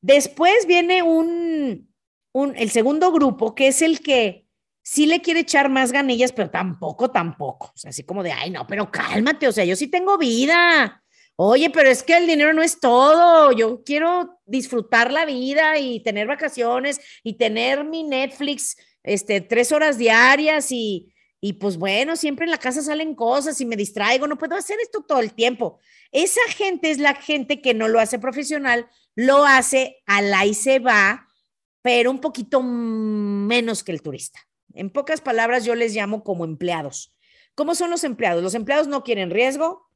Después 0.02 0.66
viene 0.68 1.02
un, 1.02 1.90
un, 2.34 2.56
el 2.58 2.70
segundo 2.70 3.14
grupo, 3.14 3.56
que 3.56 3.70
es 3.70 3.82
el 3.82 4.02
que 4.02 4.46
sí 4.84 5.06
le 5.06 5.22
quiere 5.22 5.40
echar 5.40 5.70
más 5.70 5.94
ganillas, 5.94 6.34
pero 6.34 6.50
tampoco, 6.50 7.12
tampoco. 7.12 7.72
O 7.74 7.78
sea, 7.78 7.92
así 7.92 8.04
como 8.04 8.22
de, 8.22 8.34
ay, 8.34 8.50
no, 8.50 8.68
pero 8.68 8.92
cálmate, 8.92 9.48
o 9.48 9.54
sea, 9.54 9.64
yo 9.64 9.78
sí 9.78 9.88
tengo 9.88 10.18
vida. 10.18 11.02
Oye, 11.38 11.70
pero 11.70 11.90
es 11.90 12.04
que 12.04 12.18
el 12.18 12.28
dinero 12.28 12.52
no 12.52 12.62
es 12.62 12.82
todo. 12.82 13.54
Yo 13.54 13.86
quiero 13.86 14.42
disfrutar 14.46 15.14
la 15.14 15.24
vida 15.24 15.78
y 15.78 16.02
tener 16.04 16.28
vacaciones 16.28 17.00
y 17.24 17.38
tener 17.38 17.86
mi 17.86 18.04
Netflix 18.04 18.76
este, 19.04 19.42
tres 19.42 19.72
horas 19.72 19.98
diarias 19.98 20.72
y, 20.72 21.14
y 21.42 21.54
pues 21.54 21.78
bueno, 21.78 22.16
siempre 22.16 22.46
en 22.46 22.52
la 22.52 22.58
casa 22.58 22.82
salen 22.82 23.16
cosas 23.16 23.60
y 23.62 23.66
me 23.66 23.76
distraigo, 23.76 24.28
no 24.28 24.38
puedo 24.38 24.56
hacer 24.56 24.78
esto 24.82 25.04
todo 25.08 25.20
el 25.20 25.34
tiempo. 25.34 25.80
Esa 26.12 26.42
gente 26.50 26.92
es 26.92 26.98
la 26.98 27.16
gente 27.16 27.62
que 27.62 27.74
no 27.74 27.88
lo 27.88 28.00
hace 28.00 28.20
profesional, 28.20 28.88
lo 29.16 29.46
hace 29.46 30.02
a 30.06 30.22
la 30.22 30.46
y 30.46 30.54
se 30.54 30.80
va, 30.80 31.28
pero 31.82 32.12
un 32.12 32.20
poquito 32.20 32.62
menos 32.62 33.84
que 33.84 33.92
el 33.92 34.02
turista. 34.02 34.40
En 34.74 34.90
pocas 34.90 35.22
palabras, 35.22 35.66
yo 35.66 35.76
les 35.76 35.94
llamo 35.96 36.24
como 36.24 36.46
empleados. 36.46 37.14
¿Cómo 37.56 37.76
son 37.76 37.90
los 37.90 38.04
empleados? 38.04 38.44
Los 38.44 38.54
empleados 38.54 38.88
no 38.88 39.04
quieren 39.04 39.32
riesgo, 39.32 39.90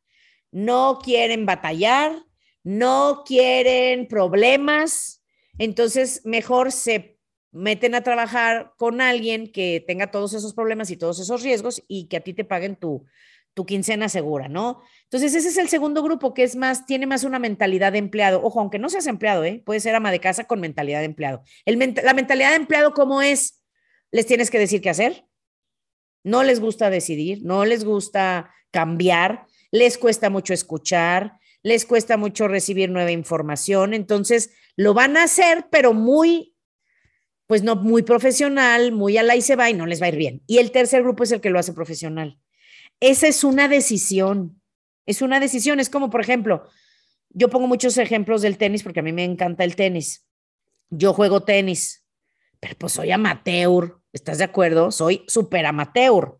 no 0.52 1.00
quieren 1.04 1.46
batallar, 1.46 2.26
no 2.64 3.24
quieren 3.26 4.08
problemas, 4.08 5.24
entonces 5.58 6.22
mejor 6.26 6.72
se 6.72 7.13
meten 7.54 7.96
a 7.96 8.02
trabajar 8.02 8.74
con 8.78 9.00
alguien 9.00 9.52
que 9.52 9.84
tenga 9.86 10.12
todos 10.12 10.34
esos 10.34 10.54
problemas 10.54 10.90
y 10.92 10.98
todos 10.98 11.20
esos 11.20 11.44
riesgos 11.44 11.84
y 11.88 12.08
que 12.08 12.18
a 12.18 12.22
ti 12.22 12.34
te 12.34 12.44
paguen 12.44 12.76
tu, 12.76 13.06
tu 13.54 13.66
quincena 13.66 14.10
segura, 14.10 14.48
¿no? 14.48 14.82
Entonces, 15.04 15.36
ese 15.36 15.50
es 15.50 15.58
el 15.58 15.70
segundo 15.70 16.02
grupo 16.02 16.34
que 16.34 16.44
es 16.44 16.56
más, 16.56 16.86
tiene 16.86 17.06
más 17.06 17.24
una 17.24 17.40
mentalidad 17.40 17.92
de 17.92 18.00
empleado. 18.00 18.42
Ojo, 18.44 18.60
aunque 18.60 18.80
no 18.80 18.90
seas 18.90 19.06
empleado, 19.08 19.44
¿eh? 19.44 19.62
Puede 19.64 19.80
ser 19.80 19.94
ama 19.96 20.12
de 20.12 20.20
casa 20.20 20.46
con 20.46 20.60
mentalidad 20.60 21.00
de 21.00 21.06
empleado. 21.06 21.44
La 21.66 22.14
mentalidad 22.14 22.50
de 22.50 22.56
empleado, 22.56 22.94
¿cómo 22.94 23.22
es? 23.22 23.64
Les 24.12 24.26
tienes 24.26 24.50
que 24.50 24.60
decir 24.60 24.82
qué 24.82 24.90
hacer. 24.90 25.26
No 26.24 26.44
les 26.44 26.60
gusta 26.60 26.90
decidir, 26.90 27.44
no 27.44 27.66
les 27.66 27.84
gusta 27.84 28.52
cambiar, 28.72 29.46
les 29.72 29.98
cuesta 29.98 30.30
mucho 30.30 30.54
escuchar, 30.54 31.38
les 31.62 31.86
cuesta 31.86 32.18
mucho 32.18 32.48
recibir 32.48 32.90
nueva 32.90 33.12
información. 33.12 33.94
Entonces, 33.94 34.52
lo 34.76 34.94
van 34.94 35.18
a 35.18 35.24
hacer, 35.24 35.68
pero 35.70 35.94
muy 35.94 36.53
pues 37.48 37.64
no 37.64 37.76
muy 37.76 38.04
profesional, 38.04 38.92
muy 38.92 39.18
a 39.18 39.24
la 39.24 39.36
y 39.36 39.42
se 39.42 39.56
va 39.56 39.70
y 39.70 39.74
no 39.74 39.86
les 39.86 40.02
va 40.02 40.06
a 40.06 40.10
ir 40.10 40.16
bien. 40.16 40.42
Y 40.48 40.60
el 40.60 40.72
tercer 40.72 41.04
grupo 41.04 41.24
es 41.24 41.32
el 41.32 41.42
que 41.42 41.50
lo 41.50 41.60
hace 41.60 41.74
profesional. 41.74 42.40
Esa 43.00 43.28
es 43.28 43.44
una 43.44 43.68
decisión, 43.68 44.62
es 45.06 45.22
una 45.22 45.40
decisión, 45.40 45.80
es 45.80 45.90
como, 45.90 46.10
por 46.10 46.22
ejemplo, 46.22 46.68
yo 47.30 47.50
pongo 47.50 47.68
muchos 47.68 47.98
ejemplos 47.98 48.42
del 48.42 48.58
tenis 48.58 48.84
porque 48.84 49.02
a 49.02 49.04
mí 49.04 49.12
me 49.12 49.24
encanta 49.24 49.64
el 49.64 49.76
tenis. 49.76 50.26
Yo 50.90 51.14
juego 51.14 51.44
tenis, 51.44 52.06
pero 52.60 52.76
pues 52.78 52.94
soy 52.94 53.12
amateur, 53.12 54.00
¿estás 54.14 54.38
de 54.38 54.46
acuerdo? 54.46 54.92
Soy 54.92 55.24
súper 55.28 55.66
amateur. 55.66 56.38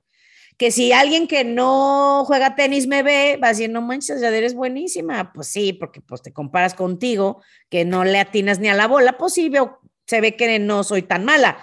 que 0.58 0.72
si 0.72 0.92
alguien 0.94 1.28
que 1.28 1.44
no 1.44 2.24
juega 2.26 2.56
tenis 2.56 2.88
me 2.88 3.04
ve, 3.04 3.38
va 3.42 3.48
a 3.48 3.52
decir, 3.52 3.70
no 3.70 3.82
manches, 3.82 4.22
ya 4.22 4.30
eres 4.30 4.54
buenísima. 4.54 5.34
Pues 5.34 5.48
sí, 5.48 5.74
porque 5.74 6.02
pues 6.02 6.22
te 6.22 6.32
comparas 6.32 6.74
contigo, 6.74 7.42
que 7.70 7.86
no 7.86 8.04
le 8.04 8.20
atinas 8.20 8.60
ni 8.60 8.70
a 8.70 8.74
la 8.74 8.88
bola, 8.88 9.18
pues 9.18 9.34
sí, 9.34 9.50
veo, 9.50 9.80
se 10.06 10.22
ve 10.22 10.36
que 10.36 10.60
no 10.60 10.84
soy 10.84 11.04
tan 11.04 11.26
mala, 11.26 11.58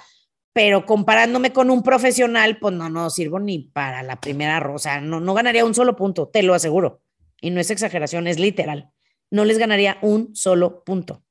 pero 0.53 0.87
comparándome 0.87 1.53
con 1.53 1.71
un 1.71 1.83
profesional, 1.83 2.59
pues 2.59 2.75
no, 2.75 2.89
no 2.89 3.11
sirvo 3.11 3.39
ni 3.39 3.59
para 3.59 4.03
la 4.03 4.21
primera 4.21 4.61
rosa, 4.61 5.01
no, 5.01 5.21
no 5.21 5.35
ganaría 5.35 5.65
un 5.65 5.75
solo 5.75 5.97
punto, 5.97 6.29
te 6.29 6.43
lo 6.43 6.55
aseguro. 6.55 7.03
Y 7.41 7.51
no 7.51 7.61
es 7.61 7.71
exageración, 7.71 8.27
es 8.27 8.39
literal. 8.39 8.91
No 9.31 9.45
les 9.45 9.59
ganaría 9.59 9.99
un 10.03 10.35
solo 10.35 10.85
punto. 10.85 11.25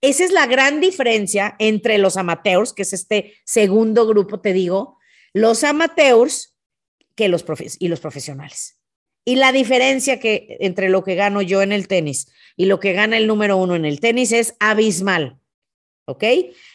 Esa 0.00 0.24
es 0.24 0.32
la 0.32 0.46
gran 0.46 0.80
diferencia 0.80 1.56
entre 1.58 1.98
los 1.98 2.16
amateurs, 2.16 2.72
que 2.72 2.82
es 2.82 2.92
este 2.92 3.34
segundo 3.44 4.06
grupo, 4.06 4.40
te 4.40 4.52
digo. 4.52 4.98
Los 5.32 5.64
amateurs 5.64 6.56
que 7.14 7.28
los 7.28 7.44
y 7.78 7.88
los 7.88 8.00
profesionales. 8.00 8.78
Y 9.24 9.36
la 9.36 9.52
diferencia 9.52 10.20
que 10.20 10.56
entre 10.60 10.88
lo 10.88 11.02
que 11.02 11.16
gano 11.16 11.42
yo 11.42 11.62
en 11.62 11.72
el 11.72 11.88
tenis 11.88 12.32
y 12.56 12.66
lo 12.66 12.80
que 12.80 12.92
gana 12.92 13.18
el 13.18 13.26
número 13.26 13.56
uno 13.56 13.74
en 13.74 13.84
el 13.84 14.00
tenis 14.00 14.32
es 14.32 14.54
abismal. 14.60 15.38
¿Ok? 16.08 16.24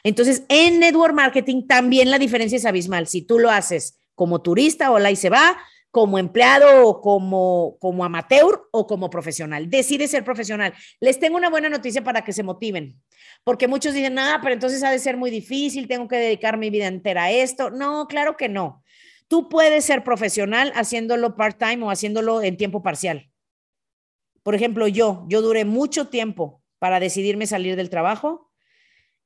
Entonces, 0.04 0.44
en 0.48 0.80
network 0.80 1.16
marketing 1.16 1.66
también 1.66 2.12
la 2.12 2.20
diferencia 2.20 2.56
es 2.56 2.68
abismal. 2.68 3.08
Si 3.08 3.24
tú 3.24 3.40
lo 3.40 3.50
haces 3.50 4.00
como 4.14 4.44
turista 4.44 4.92
o 4.92 5.00
la 5.00 5.10
y 5.10 5.16
se 5.16 5.32
va, 5.32 5.58
como 5.90 6.20
empleado 6.20 6.88
o 6.88 7.02
como, 7.02 7.78
como 7.80 8.06
amateur 8.06 8.68
o 8.72 8.86
como 8.86 9.10
profesional. 9.10 9.72
Decide 9.72 10.08
ser 10.08 10.24
profesional. 10.24 10.74
Les 11.00 11.20
tengo 11.20 11.36
una 11.36 11.50
buena 11.50 11.68
noticia 11.68 12.04
para 12.04 12.24
que 12.24 12.32
se 12.32 12.44
motiven, 12.44 13.02
porque 13.44 13.68
muchos 13.68 13.96
dicen, 13.96 14.20
ah, 14.20 14.40
pero 14.42 14.54
entonces 14.54 14.84
ha 14.84 14.92
de 14.92 15.00
ser 15.00 15.18
muy 15.18 15.32
difícil, 15.32 15.88
tengo 15.88 16.08
que 16.08 16.18
dedicar 16.18 16.58
mi 16.58 16.70
vida 16.70 16.86
entera 16.86 17.24
a 17.24 17.32
esto. 17.32 17.72
No, 17.72 18.08
claro 18.08 18.38
que 18.38 18.50
no. 18.50 18.84
Tú 19.28 19.50
puedes 19.50 19.86
ser 19.86 20.04
profesional 20.04 20.72
haciéndolo 20.76 21.36
part-time 21.36 21.84
o 21.84 21.90
haciéndolo 21.90 22.44
en 22.44 22.56
tiempo 22.56 22.84
parcial. 22.84 23.32
Por 24.44 24.54
ejemplo, 24.54 24.88
yo, 24.88 25.26
yo 25.28 25.42
duré 25.42 25.66
mucho 25.66 26.10
tiempo 26.10 26.62
para 26.78 27.00
decidirme 27.00 27.48
salir 27.48 27.76
del 27.76 27.90
trabajo, 27.90 28.43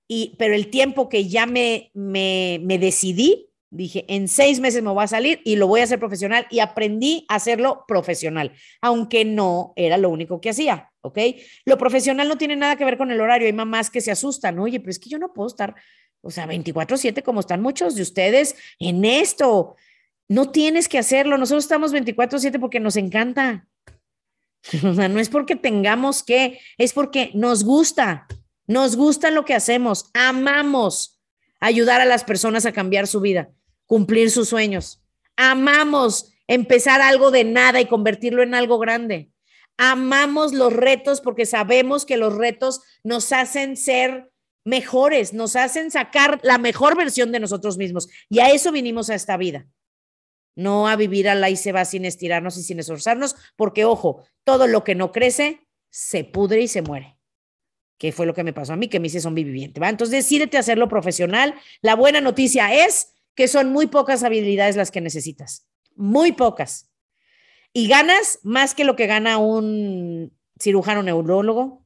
y, 0.08 0.36
pero 0.38 0.54
el 0.54 0.70
tiempo 0.70 1.10
que 1.10 1.28
ya 1.28 1.46
me, 1.46 1.92
me, 1.94 2.60
me 2.64 2.80
decidí, 2.80 3.50
dije, 3.70 4.06
en 4.08 4.28
seis 4.28 4.60
meses 4.60 4.82
me 4.82 4.92
voy 4.92 5.04
a 5.04 5.08
salir 5.08 5.42
y 5.44 5.58
lo 5.58 5.68
voy 5.68 5.82
a 5.82 5.84
hacer 5.84 6.00
profesional 6.00 6.48
y 6.50 6.60
aprendí 6.60 7.26
a 7.28 7.36
hacerlo 7.36 7.84
profesional, 7.88 8.54
aunque 8.82 9.26
no 9.26 9.74
era 9.76 9.98
lo 9.98 10.10
único 10.10 10.40
que 10.40 10.52
hacía, 10.52 10.92
¿ok? 11.02 11.20
Lo 11.66 11.78
profesional 11.78 12.28
no 12.28 12.38
tiene 12.38 12.56
nada 12.56 12.78
que 12.78 12.86
ver 12.86 12.98
con 12.98 13.12
el 13.12 13.20
horario, 13.20 13.48
hay 13.48 13.54
mamás 13.54 13.90
que 13.90 14.02
se 14.02 14.12
asustan, 14.12 14.60
oye, 14.60 14.80
pero 14.80 14.92
es 14.92 15.00
que 15.00 15.10
yo 15.10 15.20
no 15.20 15.34
puedo 15.34 15.48
estar, 15.48 15.76
o 16.22 16.32
sea, 16.32 16.48
24/7 16.48 17.24
como 17.24 17.42
están 17.42 17.62
muchos 17.62 17.96
de 17.96 18.02
ustedes 18.02 18.56
en 18.80 19.04
esto. 19.04 19.76
No 20.30 20.52
tienes 20.52 20.90
que 20.90 20.98
hacerlo. 20.98 21.38
Nosotros 21.38 21.64
estamos 21.64 21.94
24/7 21.94 22.60
porque 22.60 22.80
nos 22.80 22.96
encanta. 22.98 23.68
No 24.84 25.20
es 25.20 25.30
porque 25.30 25.56
tengamos 25.56 26.24
que, 26.24 26.60
es 26.78 26.92
porque 26.92 27.32
nos 27.34 27.64
gusta. 27.64 28.28
Nos 28.68 28.96
gusta 28.96 29.32
lo 29.32 29.46
que 29.46 29.56
hacemos. 29.56 30.10
Amamos 30.14 31.20
ayudar 31.60 32.02
a 32.02 32.06
las 32.06 32.24
personas 32.24 32.66
a 32.66 32.74
cambiar 32.74 33.08
su 33.08 33.22
vida, 33.22 33.50
cumplir 33.86 34.30
sus 34.30 34.50
sueños. 34.50 35.02
Amamos 35.36 36.34
empezar 36.48 37.02
algo 37.02 37.32
de 37.32 37.44
nada 37.44 37.82
y 37.82 37.88
convertirlo 37.88 38.44
en 38.44 38.54
algo 38.54 38.78
grande. 38.78 39.32
Amamos 39.78 40.54
los 40.54 40.74
retos 40.74 41.22
porque 41.22 41.46
sabemos 41.46 42.06
que 42.06 42.18
los 42.18 42.36
retos 42.36 42.82
nos 43.04 43.32
hacen 43.32 43.78
ser 43.78 44.32
mejores, 44.66 45.34
nos 45.34 45.56
hacen 45.56 45.92
sacar 45.92 46.40
la 46.44 46.58
mejor 46.58 46.98
versión 46.98 47.32
de 47.32 47.40
nosotros 47.40 47.78
mismos. 47.78 48.10
Y 48.30 48.40
a 48.40 48.50
eso 48.52 48.72
vinimos 48.72 49.10
a 49.10 49.16
esta 49.16 49.38
vida 49.38 49.68
no 50.58 50.88
a 50.88 50.96
vivir 50.96 51.30
a 51.30 51.36
la 51.36 51.50
y 51.52 51.56
se 51.56 51.72
va 51.72 51.86
sin 51.86 52.04
estirarnos 52.04 52.58
y 52.58 52.64
sin 52.64 52.80
esforzarnos, 52.80 53.36
porque 53.56 53.86
ojo, 53.86 54.26
todo 54.44 54.68
lo 54.68 54.84
que 54.84 54.96
no 54.96 55.12
crece 55.12 55.68
se 55.90 56.24
pudre 56.24 56.62
y 56.62 56.68
se 56.68 56.82
muere. 56.82 57.17
Que 57.98 58.12
fue 58.12 58.26
lo 58.26 58.34
que 58.34 58.44
me 58.44 58.54
pasó 58.54 58.74
a 58.74 58.76
mí, 58.76 58.88
que 58.88 59.00
me 59.00 59.08
hice 59.08 59.22
zombie 59.22 59.44
viviente. 59.44 59.80
¿va? 59.80 59.90
Entonces, 59.90 60.24
decídete 60.24 60.58
a 60.58 60.62
hacerlo 60.62 60.88
profesional. 60.88 61.56
La 61.82 61.96
buena 61.96 62.22
noticia 62.22 62.74
es 62.86 63.14
que 63.36 63.48
son 63.48 63.72
muy 63.72 63.88
pocas 63.88 64.24
habilidades 64.24 64.76
las 64.76 64.92
que 64.92 65.02
necesitas. 65.02 65.68
Muy 65.96 66.32
pocas. 66.32 66.92
Y 67.74 67.88
ganas 67.88 68.40
más 68.44 68.74
que 68.74 68.84
lo 68.84 68.96
que 68.96 69.08
gana 69.08 69.38
un 69.38 70.34
cirujano 70.60 71.04
neurólogo, 71.04 71.86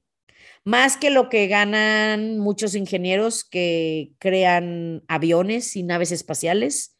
más 0.63 0.95
que 0.97 1.09
lo 1.09 1.29
que 1.29 1.47
ganan 1.47 2.39
muchos 2.39 2.75
ingenieros 2.75 3.43
que 3.43 4.11
crean 4.19 5.03
aviones 5.07 5.75
y 5.75 5.83
naves 5.83 6.11
espaciales, 6.11 6.97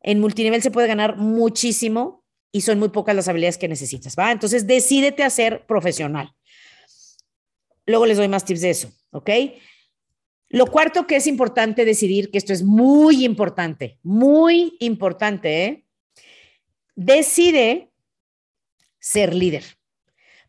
en 0.00 0.20
multinivel 0.20 0.62
se 0.62 0.70
puede 0.70 0.88
ganar 0.88 1.16
muchísimo 1.16 2.24
y 2.50 2.62
son 2.62 2.78
muy 2.78 2.88
pocas 2.90 3.16
las 3.16 3.28
habilidades 3.28 3.58
que 3.58 3.68
necesitas, 3.68 4.16
¿va? 4.18 4.30
Entonces, 4.30 4.66
decídete 4.66 5.22
a 5.22 5.30
ser 5.30 5.66
profesional. 5.66 6.32
Luego 7.86 8.06
les 8.06 8.16
doy 8.16 8.28
más 8.28 8.44
tips 8.44 8.60
de 8.60 8.70
eso, 8.70 8.92
¿ok? 9.10 9.30
Lo 10.48 10.66
cuarto 10.66 11.06
que 11.06 11.16
es 11.16 11.26
importante 11.26 11.84
decidir, 11.84 12.30
que 12.30 12.38
esto 12.38 12.52
es 12.52 12.62
muy 12.62 13.24
importante, 13.24 13.98
muy 14.02 14.76
importante, 14.80 15.64
¿eh? 15.64 15.86
Decide 16.96 17.90
ser 19.00 19.34
líder, 19.34 19.64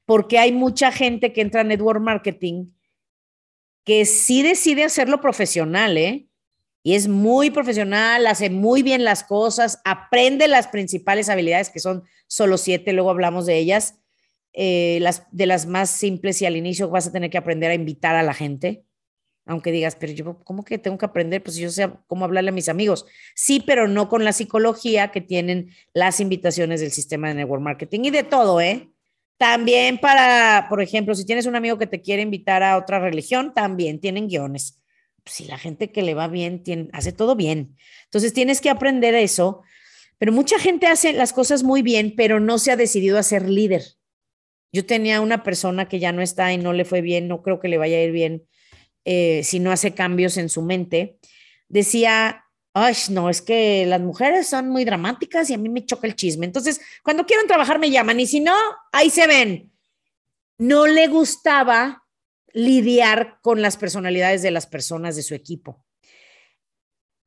porque 0.05 0.37
hay 0.37 0.51
mucha 0.51 0.91
gente 0.91 1.33
que 1.33 1.41
entra 1.41 1.61
en 1.61 1.69
network 1.69 2.01
marketing 2.01 2.71
que 3.83 4.05
sí 4.05 4.43
decide 4.43 4.83
hacerlo 4.83 5.21
profesional, 5.21 5.97
¿eh? 5.97 6.27
y 6.85 6.93
es 6.93 7.07
muy 7.07 7.49
profesional, 7.49 8.27
hace 8.27 8.51
muy 8.51 8.83
bien 8.83 9.03
las 9.03 9.23
cosas, 9.23 9.81
aprende 9.85 10.47
las 10.47 10.67
principales 10.67 11.29
habilidades, 11.29 11.71
que 11.71 11.79
son 11.79 12.03
solo 12.27 12.59
siete, 12.59 12.93
luego 12.93 13.09
hablamos 13.09 13.47
de 13.47 13.57
ellas. 13.57 13.95
Eh, 14.57 14.99
las, 15.01 15.27
de 15.31 15.45
las 15.45 15.65
más 15.65 15.89
simples 15.89 16.41
y 16.41 16.45
al 16.45 16.55
inicio 16.55 16.89
vas 16.89 17.07
a 17.07 17.11
tener 17.11 17.29
que 17.29 17.37
aprender 17.37 17.71
a 17.71 17.75
invitar 17.75 18.15
a 18.15 18.23
la 18.23 18.33
gente, 18.33 18.85
aunque 19.45 19.71
digas, 19.71 19.95
pero 19.95 20.13
yo, 20.13 20.39
¿cómo 20.43 20.63
que 20.63 20.77
tengo 20.77 20.97
que 20.97 21.05
aprender? 21.05 21.43
Pues 21.43 21.57
yo 21.57 21.69
sé 21.69 21.89
cómo 22.07 22.25
hablarle 22.25 22.49
a 22.49 22.53
mis 22.53 22.69
amigos. 22.69 23.05
Sí, 23.35 23.61
pero 23.65 23.87
no 23.87 24.07
con 24.09 24.23
la 24.23 24.33
psicología 24.33 25.11
que 25.11 25.21
tienen 25.21 25.71
las 25.93 26.19
invitaciones 26.19 26.81
del 26.81 26.91
sistema 26.91 27.27
de 27.27 27.35
network 27.35 27.61
marketing 27.61 28.05
y 28.05 28.11
de 28.11 28.23
todo, 28.23 28.61
¿eh? 28.61 28.89
También 29.37 29.97
para, 29.99 30.67
por 30.69 30.81
ejemplo, 30.81 31.13
si 31.13 31.25
tienes 31.25 31.45
un 31.45 31.55
amigo 31.55 31.77
que 31.77 31.87
te 31.87 32.01
quiere 32.01 32.21
invitar 32.21 32.63
a 32.63 32.77
otra 32.77 32.99
religión, 32.99 33.53
también 33.53 33.99
tienen 33.99 34.27
guiones 34.29 34.81
si 35.25 35.45
la 35.45 35.57
gente 35.57 35.91
que 35.91 36.01
le 36.01 36.13
va 36.13 36.27
bien 36.27 36.63
hace 36.93 37.11
todo 37.11 37.35
bien. 37.35 37.77
Entonces 38.05 38.33
tienes 38.33 38.61
que 38.61 38.69
aprender 38.69 39.15
eso, 39.15 39.61
pero 40.17 40.31
mucha 40.31 40.59
gente 40.59 40.87
hace 40.87 41.13
las 41.13 41.33
cosas 41.33 41.63
muy 41.63 41.81
bien, 41.81 42.13
pero 42.15 42.39
no 42.39 42.57
se 42.59 42.71
ha 42.71 42.77
decidido 42.77 43.17
a 43.17 43.23
ser 43.23 43.49
líder. 43.49 43.83
Yo 44.75 44.85
tenía 44.85 45.21
una 45.21 45.41
persona 45.41 45.87
que 45.87 45.99
ya 45.99 46.11
no 46.11 46.21
está 46.21 46.51
y 46.51 46.57
no 46.57 46.73
le 46.73 46.83
fue 46.83 46.99
bien, 46.99 47.29
no 47.29 47.41
creo 47.41 47.61
que 47.61 47.69
le 47.69 47.77
vaya 47.77 47.95
a 47.95 48.01
ir 48.01 48.11
bien 48.11 48.45
eh, 49.05 49.41
si 49.45 49.61
no 49.61 49.71
hace 49.71 49.93
cambios 49.93 50.35
en 50.35 50.49
su 50.49 50.61
mente. 50.61 51.17
Decía, 51.69 52.43
ay, 52.73 52.93
no, 53.09 53.29
es 53.29 53.41
que 53.41 53.85
las 53.85 54.01
mujeres 54.01 54.47
son 54.47 54.67
muy 54.67 54.83
dramáticas 54.83 55.49
y 55.49 55.53
a 55.53 55.57
mí 55.57 55.69
me 55.69 55.85
choca 55.85 56.07
el 56.07 56.17
chisme. 56.17 56.45
Entonces, 56.45 56.81
cuando 57.05 57.25
quieran 57.25 57.47
trabajar 57.47 57.79
me 57.79 57.89
llaman 57.89 58.19
y 58.19 58.27
si 58.27 58.41
no, 58.41 58.53
ahí 58.91 59.09
se 59.09 59.27
ven. 59.27 59.71
No 60.57 60.87
le 60.87 61.07
gustaba 61.07 62.03
lidiar 62.51 63.39
con 63.41 63.61
las 63.61 63.77
personalidades 63.77 64.41
de 64.41 64.51
las 64.51 64.67
personas 64.67 65.15
de 65.15 65.23
su 65.23 65.35
equipo. 65.35 65.85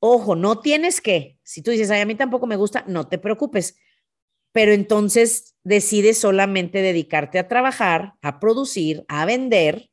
Ojo, 0.01 0.37
no 0.37 0.61
tienes 0.61 1.01
que, 1.01 1.39
si 1.45 1.63
tú 1.63 1.71
dices, 1.71 1.91
Ay, 1.91 2.03
a 2.03 2.07
mí 2.07 2.15
tampoco 2.15 2.47
me 2.47 2.57
gusta, 2.57 2.85
no 2.87 3.09
te 3.09 3.17
preocupes, 3.17 3.75
pero 4.53 4.73
entonces 4.73 5.55
decides 5.65 6.19
solamente 6.19 6.83
dedicarte 6.83 7.39
a 7.39 7.49
trabajar, 7.49 8.15
a 8.23 8.41
producir, 8.41 9.05
a 9.09 9.25
vender, 9.25 9.91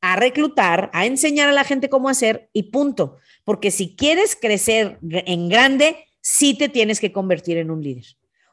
a 0.00 0.16
reclutar, 0.16 0.90
a 0.92 1.06
enseñar 1.06 1.48
a 1.48 1.52
la 1.52 1.64
gente 1.64 1.88
cómo 1.88 2.08
hacer 2.08 2.50
y 2.52 2.64
punto. 2.64 3.18
Porque 3.44 3.70
si 3.70 3.96
quieres 3.96 4.36
crecer 4.36 4.98
en 5.02 5.48
grande, 5.48 6.06
sí 6.20 6.56
te 6.56 6.68
tienes 6.68 7.00
que 7.00 7.12
convertir 7.12 7.58
en 7.58 7.70
un 7.70 7.82
líder. 7.82 8.06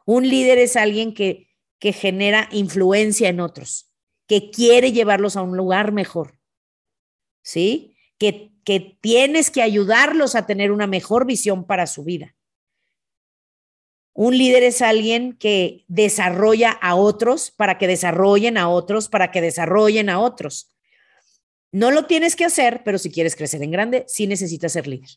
Un 0.06 0.28
líder 0.28 0.58
es 0.58 0.76
alguien 0.76 1.14
que, 1.14 1.48
que 1.80 1.94
genera 1.94 2.50
influencia 2.52 3.30
en 3.30 3.40
otros 3.40 3.88
que 4.28 4.52
quiere 4.52 4.92
llevarlos 4.92 5.38
a 5.38 5.42
un 5.42 5.58
lugar 5.58 5.92
mejor, 5.92 6.38
¿sí? 7.42 7.96
Que, 8.20 8.52
que 8.64 8.98
tienes 9.02 9.50
que 9.50 9.62
ayudarlos 9.62 10.36
a 10.36 10.46
tener 10.46 10.72
una 10.72 10.86
mejor 10.86 11.26
visión 11.26 11.66
para 11.66 11.88
su 11.88 12.04
vida. 12.04 12.36
Un 14.20 14.36
líder 14.36 14.64
es 14.64 14.82
alguien 14.82 15.34
que 15.34 15.86
desarrolla 15.88 16.72
a 16.72 16.96
otros 16.96 17.52
para 17.52 17.78
que 17.78 17.86
desarrollen 17.86 18.58
a 18.58 18.68
otros, 18.68 19.10
para 19.10 19.30
que 19.30 19.42
desarrollen 19.42 20.10
a 20.10 20.20
otros. 20.20 20.74
No 21.72 21.92
lo 21.92 22.08
tienes 22.08 22.36
que 22.36 22.44
hacer, 22.44 22.82
pero 22.84 22.98
si 22.98 23.12
quieres 23.12 23.36
crecer 23.36 23.62
en 23.62 23.70
grande, 23.70 24.06
sí 24.08 24.26
necesitas 24.26 24.74
ser 24.74 24.88
líder. 24.88 25.12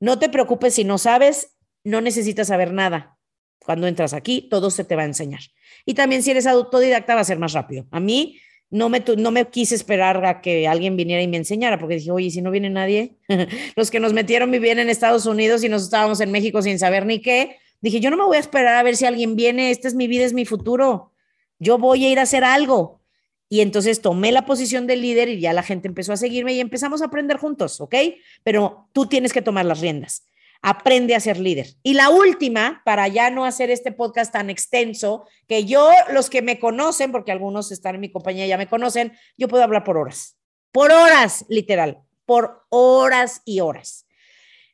No 0.00 0.18
te 0.18 0.28
preocupes 0.28 0.74
si 0.74 0.84
no 0.84 0.98
sabes, 0.98 1.56
no 1.82 2.02
necesitas 2.02 2.48
saber 2.48 2.74
nada. 2.74 3.16
Cuando 3.64 3.86
entras 3.86 4.12
aquí, 4.12 4.46
todo 4.50 4.70
se 4.70 4.84
te 4.84 4.96
va 4.96 5.04
a 5.04 5.06
enseñar. 5.06 5.40
Y 5.86 5.94
también 5.94 6.22
si 6.22 6.30
eres 6.30 6.46
autodidacta 6.46 7.14
va 7.14 7.22
a 7.22 7.24
ser 7.24 7.38
más 7.38 7.54
rápido. 7.54 7.86
A 7.90 8.00
mí 8.00 8.38
no 8.68 8.90
me, 8.90 9.02
no 9.16 9.30
me 9.30 9.46
quise 9.46 9.74
esperar 9.74 10.22
a 10.26 10.42
que 10.42 10.68
alguien 10.68 10.94
viniera 10.98 11.22
y 11.22 11.26
me 11.26 11.38
enseñara, 11.38 11.78
porque 11.78 11.94
dije, 11.94 12.10
oye, 12.10 12.30
si 12.30 12.42
no 12.42 12.50
viene 12.50 12.68
nadie, 12.68 13.16
los 13.76 13.90
que 13.90 13.98
nos 13.98 14.12
metieron 14.12 14.50
vivían 14.50 14.78
en 14.78 14.90
Estados 14.90 15.24
Unidos 15.24 15.64
y 15.64 15.70
nos 15.70 15.84
estábamos 15.84 16.20
en 16.20 16.30
México 16.30 16.60
sin 16.60 16.78
saber 16.78 17.06
ni 17.06 17.22
qué, 17.22 17.56
Dije, 17.80 18.00
yo 18.00 18.10
no 18.10 18.16
me 18.16 18.24
voy 18.24 18.36
a 18.36 18.40
esperar 18.40 18.76
a 18.76 18.82
ver 18.82 18.96
si 18.96 19.04
alguien 19.04 19.36
viene, 19.36 19.70
esta 19.70 19.88
es 19.88 19.94
mi 19.94 20.06
vida, 20.08 20.24
es 20.24 20.32
mi 20.32 20.44
futuro. 20.44 21.12
Yo 21.58 21.78
voy 21.78 22.04
a 22.04 22.10
ir 22.10 22.18
a 22.18 22.22
hacer 22.22 22.44
algo. 22.44 23.00
Y 23.48 23.60
entonces 23.60 24.02
tomé 24.02 24.32
la 24.32 24.44
posición 24.44 24.86
de 24.86 24.96
líder 24.96 25.28
y 25.28 25.40
ya 25.40 25.52
la 25.52 25.62
gente 25.62 25.86
empezó 25.86 26.12
a 26.12 26.16
seguirme 26.16 26.52
y 26.54 26.60
empezamos 26.60 27.00
a 27.00 27.06
aprender 27.06 27.36
juntos, 27.36 27.80
¿ok? 27.80 27.94
Pero 28.42 28.88
tú 28.92 29.06
tienes 29.06 29.32
que 29.32 29.42
tomar 29.42 29.64
las 29.64 29.80
riendas. 29.80 30.26
Aprende 30.62 31.14
a 31.14 31.20
ser 31.20 31.38
líder. 31.38 31.74
Y 31.84 31.94
la 31.94 32.10
última, 32.10 32.82
para 32.84 33.06
ya 33.06 33.30
no 33.30 33.44
hacer 33.44 33.70
este 33.70 33.92
podcast 33.92 34.32
tan 34.32 34.50
extenso, 34.50 35.26
que 35.46 35.64
yo, 35.64 35.90
los 36.12 36.28
que 36.28 36.42
me 36.42 36.58
conocen, 36.58 37.12
porque 37.12 37.30
algunos 37.30 37.70
están 37.70 37.94
en 37.94 38.00
mi 38.00 38.10
compañía 38.10 38.46
ya 38.46 38.58
me 38.58 38.66
conocen, 38.66 39.12
yo 39.36 39.46
puedo 39.46 39.62
hablar 39.62 39.84
por 39.84 39.96
horas. 39.96 40.36
Por 40.72 40.90
horas, 40.90 41.44
literal. 41.48 42.02
Por 42.24 42.64
horas 42.70 43.42
y 43.44 43.60
horas. 43.60 44.06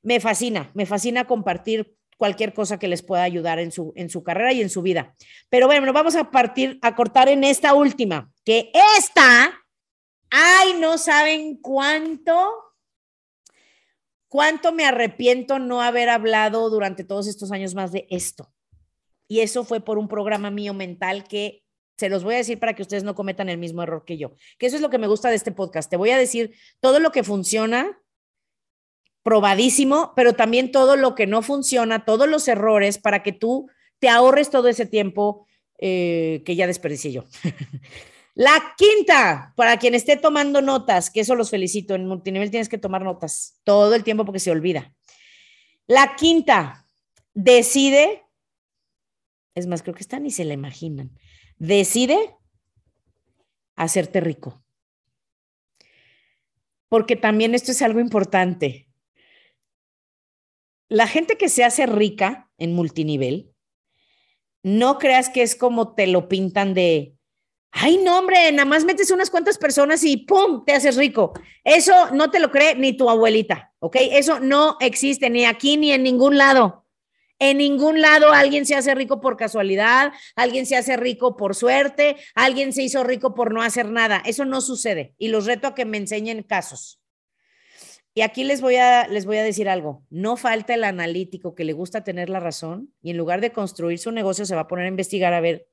Me 0.02 0.18
fascina, 0.18 0.70
me 0.72 0.86
fascina 0.86 1.26
compartir 1.26 1.94
cualquier 2.22 2.54
cosa 2.54 2.78
que 2.78 2.86
les 2.86 3.02
pueda 3.02 3.24
ayudar 3.24 3.58
en 3.58 3.72
su, 3.72 3.92
en 3.96 4.08
su 4.08 4.22
carrera 4.22 4.52
y 4.52 4.60
en 4.60 4.70
su 4.70 4.80
vida. 4.80 5.12
Pero 5.48 5.66
bueno, 5.66 5.92
vamos 5.92 6.14
a 6.14 6.30
partir, 6.30 6.78
a 6.80 6.94
cortar 6.94 7.28
en 7.28 7.42
esta 7.42 7.74
última, 7.74 8.30
que 8.44 8.70
esta, 8.96 9.52
ay, 10.30 10.74
no 10.78 10.98
saben 10.98 11.56
cuánto, 11.56 12.32
cuánto 14.28 14.70
me 14.70 14.84
arrepiento 14.84 15.58
no 15.58 15.82
haber 15.82 16.10
hablado 16.10 16.70
durante 16.70 17.02
todos 17.02 17.26
estos 17.26 17.50
años 17.50 17.74
más 17.74 17.90
de 17.90 18.06
esto. 18.08 18.52
Y 19.26 19.40
eso 19.40 19.64
fue 19.64 19.80
por 19.80 19.98
un 19.98 20.06
programa 20.06 20.52
mío 20.52 20.74
mental 20.74 21.24
que 21.24 21.64
se 21.98 22.08
los 22.08 22.22
voy 22.22 22.34
a 22.34 22.36
decir 22.36 22.60
para 22.60 22.76
que 22.76 22.82
ustedes 22.82 23.02
no 23.02 23.16
cometan 23.16 23.48
el 23.48 23.58
mismo 23.58 23.82
error 23.82 24.04
que 24.06 24.16
yo. 24.16 24.36
Que 24.58 24.66
eso 24.66 24.76
es 24.76 24.82
lo 24.82 24.90
que 24.90 24.98
me 24.98 25.08
gusta 25.08 25.28
de 25.28 25.34
este 25.34 25.50
podcast. 25.50 25.90
Te 25.90 25.96
voy 25.96 26.10
a 26.10 26.18
decir 26.18 26.54
todo 26.78 27.00
lo 27.00 27.10
que 27.10 27.24
funciona 27.24 28.00
probadísimo, 29.22 30.12
pero 30.16 30.34
también 30.34 30.72
todo 30.72 30.96
lo 30.96 31.14
que 31.14 31.26
no 31.26 31.42
funciona, 31.42 32.04
todos 32.04 32.28
los 32.28 32.48
errores 32.48 32.98
para 32.98 33.22
que 33.22 33.32
tú 33.32 33.68
te 33.98 34.08
ahorres 34.08 34.50
todo 34.50 34.68
ese 34.68 34.86
tiempo 34.86 35.46
eh, 35.78 36.42
que 36.44 36.56
ya 36.56 36.66
desperdicié 36.66 37.12
yo. 37.12 37.24
La 38.34 38.74
quinta, 38.78 39.52
para 39.56 39.76
quien 39.76 39.94
esté 39.94 40.16
tomando 40.16 40.62
notas, 40.62 41.10
que 41.10 41.20
eso 41.20 41.34
los 41.34 41.50
felicito, 41.50 41.94
en 41.94 42.06
multinivel 42.06 42.50
tienes 42.50 42.70
que 42.70 42.78
tomar 42.78 43.02
notas 43.02 43.60
todo 43.62 43.94
el 43.94 44.04
tiempo 44.04 44.24
porque 44.24 44.40
se 44.40 44.50
olvida. 44.50 44.94
La 45.86 46.16
quinta, 46.16 46.86
decide, 47.34 48.22
es 49.54 49.66
más, 49.66 49.82
creo 49.82 49.94
que 49.94 50.02
está 50.02 50.18
ni 50.18 50.30
se 50.30 50.44
la 50.44 50.54
imaginan, 50.54 51.10
decide 51.58 52.34
hacerte 53.76 54.20
rico. 54.20 54.64
Porque 56.88 57.16
también 57.16 57.54
esto 57.54 57.72
es 57.72 57.82
algo 57.82 58.00
importante 58.00 58.88
la 60.92 61.06
gente 61.06 61.38
que 61.38 61.48
se 61.48 61.64
hace 61.64 61.86
rica 61.86 62.50
en 62.58 62.74
multinivel, 62.74 63.50
no 64.62 64.98
creas 64.98 65.30
que 65.30 65.40
es 65.40 65.56
como 65.56 65.94
te 65.94 66.06
lo 66.06 66.28
pintan 66.28 66.74
de, 66.74 67.16
ay, 67.70 67.96
no, 67.96 68.18
hombre, 68.18 68.52
nada 68.52 68.66
más 68.66 68.84
metes 68.84 69.10
unas 69.10 69.30
cuantas 69.30 69.56
personas 69.56 70.04
y 70.04 70.18
¡pum! 70.18 70.64
te 70.66 70.74
haces 70.74 70.96
rico. 70.96 71.32
Eso 71.64 72.10
no 72.10 72.30
te 72.30 72.40
lo 72.40 72.50
cree 72.50 72.74
ni 72.74 72.94
tu 72.94 73.08
abuelita, 73.08 73.72
¿ok? 73.78 73.96
Eso 74.12 74.38
no 74.38 74.76
existe 74.80 75.30
ni 75.30 75.46
aquí 75.46 75.78
ni 75.78 75.92
en 75.92 76.02
ningún 76.02 76.36
lado. 76.36 76.84
En 77.38 77.56
ningún 77.56 78.02
lado 78.02 78.30
alguien 78.30 78.66
se 78.66 78.76
hace 78.76 78.94
rico 78.94 79.18
por 79.18 79.38
casualidad, 79.38 80.12
alguien 80.36 80.66
se 80.66 80.76
hace 80.76 80.98
rico 80.98 81.38
por 81.38 81.56
suerte, 81.56 82.16
alguien 82.34 82.74
se 82.74 82.82
hizo 82.82 83.02
rico 83.02 83.34
por 83.34 83.54
no 83.54 83.62
hacer 83.62 83.90
nada. 83.90 84.22
Eso 84.26 84.44
no 84.44 84.60
sucede. 84.60 85.14
Y 85.16 85.28
los 85.28 85.46
reto 85.46 85.68
a 85.68 85.74
que 85.74 85.86
me 85.86 85.96
enseñen 85.96 86.42
casos. 86.42 87.01
Y 88.14 88.20
aquí 88.20 88.44
les 88.44 88.60
voy, 88.60 88.76
a, 88.76 89.08
les 89.08 89.24
voy 89.24 89.38
a 89.38 89.42
decir 89.42 89.68
algo, 89.70 90.04
no 90.10 90.36
falta 90.36 90.74
el 90.74 90.84
analítico 90.84 91.54
que 91.54 91.64
le 91.64 91.72
gusta 91.72 92.04
tener 92.04 92.28
la 92.28 92.40
razón 92.40 92.92
y 93.02 93.10
en 93.10 93.16
lugar 93.16 93.40
de 93.40 93.52
construir 93.52 93.98
su 93.98 94.12
negocio 94.12 94.44
se 94.44 94.54
va 94.54 94.62
a 94.62 94.68
poner 94.68 94.84
a 94.84 94.88
investigar 94.88 95.32
a 95.32 95.40
ver 95.40 95.66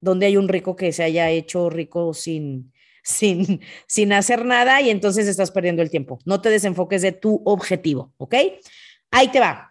dónde 0.00 0.26
hay 0.26 0.36
un 0.36 0.48
rico 0.48 0.76
que 0.76 0.92
se 0.92 1.02
haya 1.02 1.30
hecho 1.30 1.68
rico 1.68 2.14
sin, 2.14 2.72
sin, 3.02 3.60
sin 3.88 4.12
hacer 4.12 4.44
nada 4.44 4.80
y 4.80 4.90
entonces 4.90 5.26
estás 5.26 5.50
perdiendo 5.50 5.82
el 5.82 5.90
tiempo. 5.90 6.20
No 6.24 6.40
te 6.40 6.50
desenfoques 6.50 7.02
de 7.02 7.12
tu 7.12 7.42
objetivo, 7.44 8.14
¿ok? 8.18 8.34
Ahí 9.10 9.28
te 9.28 9.40
va. 9.40 9.67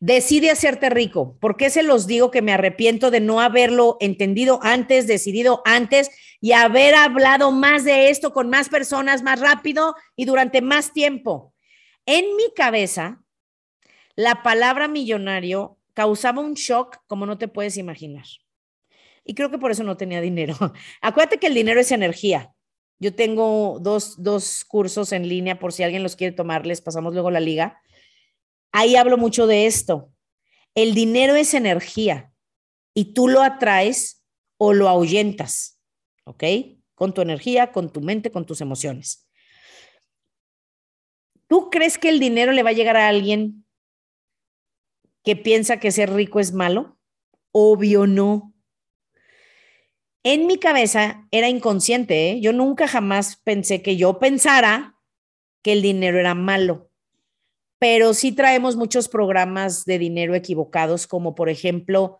Decide 0.00 0.50
hacerte 0.50 0.90
rico. 0.90 1.38
¿Por 1.40 1.56
qué 1.56 1.70
se 1.70 1.82
los 1.82 2.06
digo 2.06 2.30
que 2.30 2.42
me 2.42 2.52
arrepiento 2.52 3.10
de 3.10 3.20
no 3.20 3.40
haberlo 3.40 3.96
entendido 4.00 4.58
antes, 4.62 5.06
decidido 5.06 5.62
antes 5.64 6.10
y 6.40 6.52
haber 6.52 6.94
hablado 6.94 7.50
más 7.52 7.84
de 7.84 8.10
esto 8.10 8.32
con 8.32 8.50
más 8.50 8.68
personas 8.68 9.22
más 9.22 9.40
rápido 9.40 9.94
y 10.16 10.24
durante 10.24 10.60
más 10.60 10.92
tiempo? 10.92 11.54
En 12.06 12.36
mi 12.36 12.52
cabeza, 12.54 13.22
la 14.16 14.42
palabra 14.42 14.88
millonario 14.88 15.78
causaba 15.94 16.42
un 16.42 16.54
shock 16.54 16.98
como 17.06 17.24
no 17.24 17.38
te 17.38 17.48
puedes 17.48 17.76
imaginar. 17.76 18.26
Y 19.24 19.34
creo 19.34 19.50
que 19.50 19.58
por 19.58 19.70
eso 19.70 19.84
no 19.84 19.96
tenía 19.96 20.20
dinero. 20.20 20.54
Acuérdate 21.00 21.38
que 21.38 21.46
el 21.46 21.54
dinero 21.54 21.80
es 21.80 21.92
energía. 21.92 22.52
Yo 22.98 23.14
tengo 23.14 23.78
dos, 23.80 24.22
dos 24.22 24.64
cursos 24.64 25.12
en 25.12 25.28
línea 25.28 25.58
por 25.58 25.72
si 25.72 25.82
alguien 25.82 26.02
los 26.02 26.14
quiere 26.14 26.36
tomar, 26.36 26.66
les 26.66 26.80
pasamos 26.80 27.12
luego 27.12 27.30
la 27.30 27.40
liga 27.40 27.80
Ahí 28.76 28.96
hablo 28.96 29.16
mucho 29.16 29.46
de 29.46 29.66
esto. 29.66 30.12
El 30.74 30.94
dinero 30.94 31.36
es 31.36 31.54
energía 31.54 32.32
y 32.92 33.14
tú 33.14 33.28
lo 33.28 33.40
atraes 33.40 34.26
o 34.56 34.72
lo 34.72 34.88
ahuyentas, 34.88 35.80
¿ok? 36.24 36.42
Con 36.96 37.14
tu 37.14 37.22
energía, 37.22 37.70
con 37.70 37.92
tu 37.92 38.00
mente, 38.00 38.32
con 38.32 38.44
tus 38.44 38.60
emociones. 38.60 39.28
¿Tú 41.46 41.70
crees 41.70 41.98
que 41.98 42.08
el 42.08 42.18
dinero 42.18 42.50
le 42.50 42.64
va 42.64 42.70
a 42.70 42.72
llegar 42.72 42.96
a 42.96 43.06
alguien 43.06 43.64
que 45.22 45.36
piensa 45.36 45.78
que 45.78 45.92
ser 45.92 46.12
rico 46.12 46.40
es 46.40 46.52
malo? 46.52 46.98
Obvio 47.52 48.08
no. 48.08 48.54
En 50.24 50.48
mi 50.48 50.58
cabeza 50.58 51.28
era 51.30 51.48
inconsciente, 51.48 52.30
¿eh? 52.30 52.40
yo 52.40 52.52
nunca 52.52 52.88
jamás 52.88 53.36
pensé 53.36 53.82
que 53.82 53.96
yo 53.96 54.18
pensara 54.18 54.98
que 55.62 55.70
el 55.70 55.80
dinero 55.80 56.18
era 56.18 56.34
malo 56.34 56.90
pero 57.84 58.14
sí 58.14 58.32
traemos 58.32 58.76
muchos 58.76 59.10
programas 59.10 59.84
de 59.84 59.98
dinero 59.98 60.34
equivocados, 60.34 61.06
como 61.06 61.34
por 61.34 61.50
ejemplo, 61.50 62.18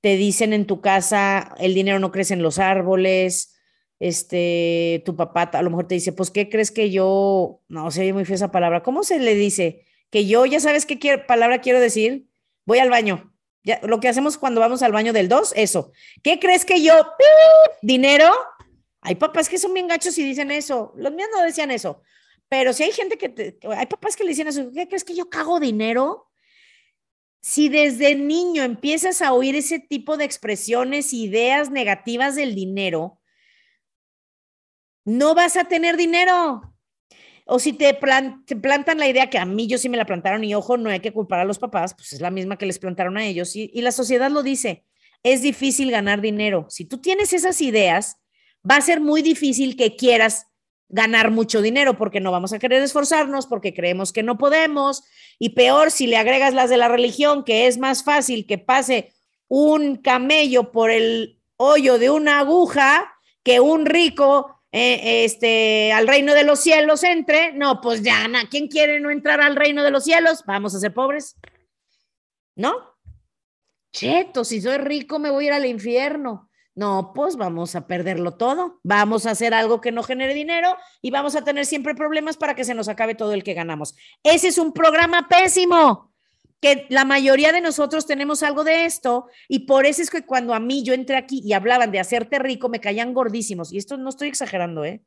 te 0.00 0.16
dicen 0.16 0.52
en 0.52 0.66
tu 0.66 0.80
casa, 0.80 1.54
el 1.60 1.72
dinero 1.72 2.00
no 2.00 2.10
crece 2.10 2.34
en 2.34 2.42
los 2.42 2.58
árboles, 2.58 3.54
este, 4.00 5.04
tu 5.06 5.14
papá 5.14 5.42
a 5.42 5.62
lo 5.62 5.70
mejor 5.70 5.86
te 5.86 5.94
dice, 5.94 6.10
pues, 6.10 6.32
¿qué 6.32 6.48
crees 6.48 6.72
que 6.72 6.90
yo, 6.90 7.60
no 7.68 7.92
sé, 7.92 8.12
muy 8.12 8.24
fea 8.24 8.34
esa 8.34 8.50
palabra, 8.50 8.82
¿cómo 8.82 9.04
se 9.04 9.20
le 9.20 9.36
dice? 9.36 9.86
Que 10.10 10.26
yo, 10.26 10.46
ya 10.46 10.58
sabes 10.58 10.84
qué 10.84 10.98
palabra 11.18 11.60
quiero 11.60 11.78
decir, 11.78 12.26
voy 12.66 12.80
al 12.80 12.90
baño. 12.90 13.32
Ya, 13.62 13.78
lo 13.84 14.00
que 14.00 14.08
hacemos 14.08 14.36
cuando 14.36 14.60
vamos 14.60 14.82
al 14.82 14.90
baño 14.90 15.12
del 15.12 15.28
2, 15.28 15.52
eso. 15.54 15.92
¿Qué 16.24 16.40
crees 16.40 16.64
que 16.64 16.82
yo, 16.82 16.92
dinero? 17.82 18.32
Hay 19.00 19.14
papás 19.14 19.48
que 19.48 19.58
son 19.58 19.74
bien 19.74 19.86
gachos 19.86 20.18
y 20.18 20.24
dicen 20.24 20.50
eso. 20.50 20.92
Los 20.96 21.12
míos 21.12 21.28
no 21.32 21.40
decían 21.44 21.70
eso. 21.70 22.02
Pero 22.56 22.72
si 22.72 22.84
hay 22.84 22.92
gente 22.92 23.18
que, 23.18 23.58
hay 23.76 23.86
papás 23.86 24.14
que 24.14 24.22
le 24.22 24.30
dicen 24.30 24.70
¿qué 24.72 24.86
crees 24.86 25.02
que 25.02 25.16
yo 25.16 25.28
cago 25.28 25.58
dinero? 25.58 26.30
Si 27.42 27.68
desde 27.68 28.14
niño 28.14 28.62
empiezas 28.62 29.22
a 29.22 29.32
oír 29.32 29.56
ese 29.56 29.80
tipo 29.80 30.16
de 30.16 30.24
expresiones, 30.24 31.12
ideas 31.12 31.72
negativas 31.72 32.36
del 32.36 32.54
dinero, 32.54 33.20
no 35.04 35.34
vas 35.34 35.56
a 35.56 35.64
tener 35.64 35.96
dinero. 35.96 36.76
O 37.44 37.58
si 37.58 37.72
te, 37.72 37.92
plantan 37.92 38.98
la 38.98 39.08
idea 39.08 39.30
que 39.30 39.38
a 39.38 39.46
mí 39.46 39.66
yo 39.66 39.76
sí 39.76 39.88
me 39.88 39.96
la 39.96 40.06
plantaron 40.06 40.44
y 40.44 40.54
ojo, 40.54 40.76
no 40.76 40.90
hay 40.90 41.00
que 41.00 41.12
culpar 41.12 41.40
a 41.40 41.44
los 41.44 41.58
papás, 41.58 41.92
pues 41.94 42.12
es 42.12 42.20
la 42.20 42.30
misma 42.30 42.56
que 42.56 42.66
les 42.66 42.78
plantaron 42.78 43.16
a 43.16 43.26
ellos. 43.26 43.56
y 43.56 43.82
la 43.82 43.90
sociedad 43.90 44.30
lo 44.30 44.44
dice, 44.44 44.84
es 45.24 45.42
difícil 45.42 45.90
ganar 45.90 46.20
dinero. 46.20 46.66
Si 46.70 46.84
tú 46.84 46.98
tienes 46.98 47.32
esas 47.32 47.60
ideas, 47.60 48.20
va 48.62 48.76
a 48.76 48.80
ser 48.80 49.00
muy 49.00 49.22
difícil 49.22 49.76
que 49.76 49.96
quieras 49.96 50.53
ganar 50.88 51.30
mucho 51.30 51.62
dinero 51.62 51.96
porque 51.96 52.20
no 52.20 52.30
vamos 52.30 52.52
a 52.52 52.58
querer 52.58 52.82
esforzarnos, 52.82 53.46
porque 53.46 53.74
creemos 53.74 54.12
que 54.12 54.22
no 54.22 54.38
podemos. 54.38 55.04
Y 55.38 55.50
peor, 55.50 55.90
si 55.90 56.06
le 56.06 56.16
agregas 56.16 56.54
las 56.54 56.70
de 56.70 56.76
la 56.76 56.88
religión, 56.88 57.44
que 57.44 57.66
es 57.66 57.78
más 57.78 58.04
fácil 58.04 58.46
que 58.46 58.58
pase 58.58 59.12
un 59.48 59.96
camello 59.96 60.72
por 60.72 60.90
el 60.90 61.40
hoyo 61.56 61.98
de 61.98 62.10
una 62.10 62.40
aguja 62.40 63.12
que 63.42 63.60
un 63.60 63.86
rico 63.86 64.60
eh, 64.72 65.24
este, 65.24 65.92
al 65.92 66.08
reino 66.08 66.34
de 66.34 66.44
los 66.44 66.60
cielos 66.60 67.04
entre. 67.04 67.52
No, 67.52 67.80
pues 67.80 68.02
ya, 68.02 68.26
¿quién 68.50 68.68
quiere 68.68 69.00
no 69.00 69.10
entrar 69.10 69.40
al 69.40 69.54
reino 69.54 69.84
de 69.84 69.90
los 69.90 70.04
cielos? 70.04 70.42
Vamos 70.46 70.74
a 70.74 70.80
ser 70.80 70.92
pobres. 70.92 71.36
¿No? 72.56 72.74
Cheto, 73.92 74.44
si 74.44 74.60
soy 74.60 74.78
rico 74.78 75.20
me 75.20 75.30
voy 75.30 75.44
a 75.44 75.46
ir 75.46 75.52
al 75.52 75.66
infierno. 75.66 76.50
No, 76.76 77.12
pues 77.14 77.36
vamos 77.36 77.76
a 77.76 77.86
perderlo 77.86 78.32
todo. 78.32 78.80
Vamos 78.82 79.26
a 79.26 79.30
hacer 79.30 79.54
algo 79.54 79.80
que 79.80 79.92
no 79.92 80.02
genere 80.02 80.34
dinero 80.34 80.76
y 81.00 81.10
vamos 81.10 81.36
a 81.36 81.44
tener 81.44 81.66
siempre 81.66 81.94
problemas 81.94 82.36
para 82.36 82.54
que 82.54 82.64
se 82.64 82.74
nos 82.74 82.88
acabe 82.88 83.14
todo 83.14 83.32
el 83.32 83.44
que 83.44 83.54
ganamos. 83.54 83.94
Ese 84.24 84.48
es 84.48 84.58
un 84.58 84.72
programa 84.72 85.28
pésimo, 85.28 86.12
que 86.60 86.86
la 86.88 87.04
mayoría 87.04 87.52
de 87.52 87.60
nosotros 87.60 88.06
tenemos 88.06 88.42
algo 88.42 88.64
de 88.64 88.86
esto 88.86 89.26
y 89.48 89.66
por 89.66 89.86
eso 89.86 90.02
es 90.02 90.10
que 90.10 90.24
cuando 90.24 90.54
a 90.54 90.60
mí 90.60 90.82
yo 90.82 90.94
entré 90.94 91.16
aquí 91.16 91.42
y 91.44 91.52
hablaban 91.52 91.92
de 91.92 92.00
hacerte 92.00 92.38
rico, 92.38 92.68
me 92.68 92.80
caían 92.80 93.14
gordísimos. 93.14 93.72
Y 93.72 93.78
esto 93.78 93.96
no 93.96 94.08
estoy 94.08 94.28
exagerando, 94.28 94.84
¿eh? 94.84 95.04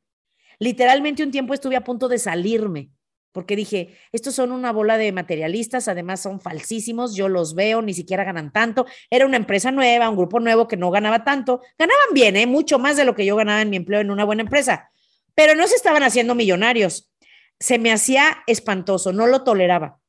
Literalmente 0.60 1.24
un 1.24 1.32
tiempo 1.32 1.54
estuve 1.54 1.76
a 1.76 1.84
punto 1.84 2.08
de 2.08 2.20
salirme 2.20 2.92
porque 3.38 3.56
dije, 3.56 3.96
estos 4.12 4.34
son 4.34 4.52
una 4.52 4.72
bola 4.72 4.98
de 4.98 5.12
materialistas, 5.12 5.88
además 5.88 6.24
son 6.24 6.42
falsísimos, 6.42 7.16
yo 7.16 7.30
los 7.30 7.54
veo, 7.54 7.84
ni 7.84 7.94
siquiera 7.94 8.24
ganan 8.24 8.52
tanto. 8.52 8.88
Era 9.12 9.28
una 9.28 9.38
empresa 9.38 9.70
nueva, 9.70 10.10
un 10.10 10.16
grupo 10.16 10.40
nuevo 10.40 10.68
que 10.68 10.76
no 10.76 10.90
ganaba 10.90 11.24
tanto. 11.24 11.62
Ganaban 11.78 12.16
bien, 12.16 12.36
¿eh? 12.36 12.48
mucho 12.48 12.80
más 12.80 12.98
de 12.98 13.06
lo 13.06 13.14
que 13.14 13.28
yo 13.28 13.36
ganaba 13.36 13.62
en 13.62 13.70
mi 13.70 13.78
empleo 13.78 14.02
en 14.02 14.10
una 14.10 14.26
buena 14.26 14.42
empresa, 14.42 14.90
pero 15.36 15.54
no 15.54 15.68
se 15.68 15.76
estaban 15.76 16.02
haciendo 16.02 16.34
millonarios. 16.34 17.14
Se 17.60 17.78
me 17.78 17.92
hacía 17.92 18.40
espantoso, 18.48 19.14
no 19.14 19.28
lo 19.28 19.44
toleraba. 19.44 20.00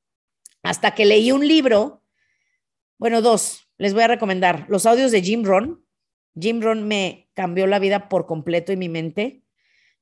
Hasta 0.63 0.95
que 0.95 1.05
leí 1.05 1.31
un 1.31 1.47
libro, 1.47 2.03
bueno, 2.97 3.21
dos, 3.21 3.69
les 3.77 3.93
voy 3.93 4.05
a 4.05 4.09
recomendar, 4.09 4.65
los 4.71 4.87
audios 4.87 5.11
de 5.11 5.21
Jim 5.21 5.45
Ron. 5.45 5.85
Jim 6.35 6.63
Ron 6.63 6.89
me 6.89 7.29
cambió 7.35 7.67
la 7.67 7.79
vida 7.79 8.09
por 8.09 8.25
completo 8.25 8.73
y 8.73 8.79
mi 8.79 8.89
mente 8.89 9.43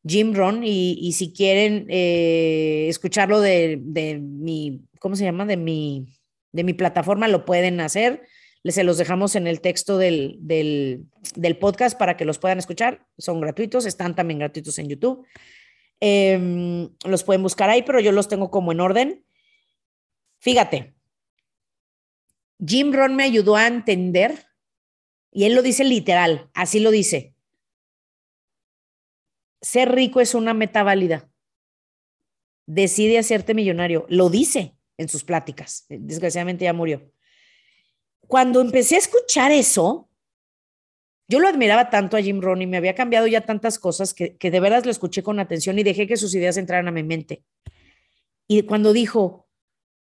Jim 0.06 0.34
Ron 0.34 0.62
y, 0.62 1.12
si 1.12 1.32
quieren 1.32 1.86
eh, 1.88 2.86
escucharlo 2.88 3.40
de, 3.40 3.80
mi, 4.22 4.82
¿cómo 5.00 5.16
se 5.16 5.24
llama? 5.24 5.46
De 5.46 5.56
mi, 5.56 6.06
de 6.52 6.64
mi 6.64 6.74
plataforma, 6.74 7.28
lo 7.28 7.44
pueden 7.44 7.80
hacer. 7.80 8.22
Se 8.64 8.84
los 8.84 8.98
dejamos 8.98 9.36
en 9.36 9.46
el 9.46 9.60
texto 9.60 9.98
del, 9.98 10.38
podcast 11.60 11.98
para 11.98 12.16
que 12.16 12.24
los 12.24 12.38
puedan 12.38 12.58
escuchar. 12.58 13.06
Son 13.18 13.40
gratuitos, 13.40 13.86
están 13.86 14.14
también 14.14 14.38
gratuitos 14.38 14.78
en 14.78 14.88
YouTube. 14.88 15.26
Em, 16.00 16.88
los 17.04 17.24
pueden 17.24 17.42
buscar 17.42 17.70
ahí, 17.70 17.82
pero 17.82 18.00
yo 18.00 18.12
los 18.12 18.28
tengo 18.28 18.50
como 18.50 18.72
en 18.72 18.80
orden. 18.80 19.24
Fíjate, 20.38 20.94
Jim 22.64 22.92
Ron 22.92 23.16
me 23.16 23.24
ayudó 23.24 23.56
a 23.56 23.66
entender, 23.66 24.44
y 25.32 25.44
él 25.44 25.54
lo 25.54 25.62
dice 25.62 25.84
literal, 25.84 26.50
así 26.54 26.80
lo 26.80 26.90
dice 26.90 27.35
ser 29.60 29.92
rico 29.92 30.20
es 30.20 30.34
una 30.34 30.54
meta 30.54 30.82
válida. 30.82 31.28
Decide 32.66 33.18
hacerte 33.18 33.54
millonario. 33.54 34.06
Lo 34.08 34.28
dice 34.30 34.76
en 34.96 35.08
sus 35.08 35.24
pláticas. 35.24 35.86
Desgraciadamente 35.88 36.64
ya 36.64 36.72
murió. 36.72 37.12
Cuando 38.26 38.60
empecé 38.60 38.96
a 38.96 38.98
escuchar 38.98 39.52
eso, 39.52 40.10
yo 41.28 41.40
lo 41.40 41.48
admiraba 41.48 41.90
tanto 41.90 42.16
a 42.16 42.22
Jim 42.22 42.40
Rohn 42.40 42.62
y 42.62 42.66
me 42.66 42.76
había 42.76 42.94
cambiado 42.94 43.26
ya 43.26 43.40
tantas 43.40 43.78
cosas 43.78 44.14
que, 44.14 44.36
que 44.36 44.50
de 44.50 44.60
veras 44.60 44.84
lo 44.84 44.90
escuché 44.90 45.22
con 45.22 45.38
atención 45.38 45.78
y 45.78 45.82
dejé 45.82 46.06
que 46.06 46.16
sus 46.16 46.34
ideas 46.34 46.56
entraran 46.56 46.88
a 46.88 46.92
mi 46.92 47.02
mente. 47.02 47.44
Y 48.48 48.62
cuando 48.62 48.92
dijo, 48.92 49.48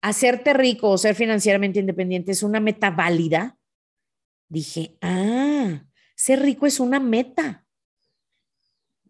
hacerte 0.01 0.53
rico 0.53 0.89
o 0.89 0.97
ser 0.97 1.15
financieramente 1.15 1.79
independiente 1.79 2.31
es 2.31 2.43
una 2.43 2.59
meta 2.59 2.89
válida, 2.89 3.57
dije, 4.49 4.97
ah, 5.01 5.85
ser 6.15 6.41
rico 6.41 6.65
es 6.65 6.79
una 6.79 6.99
meta 6.99 7.61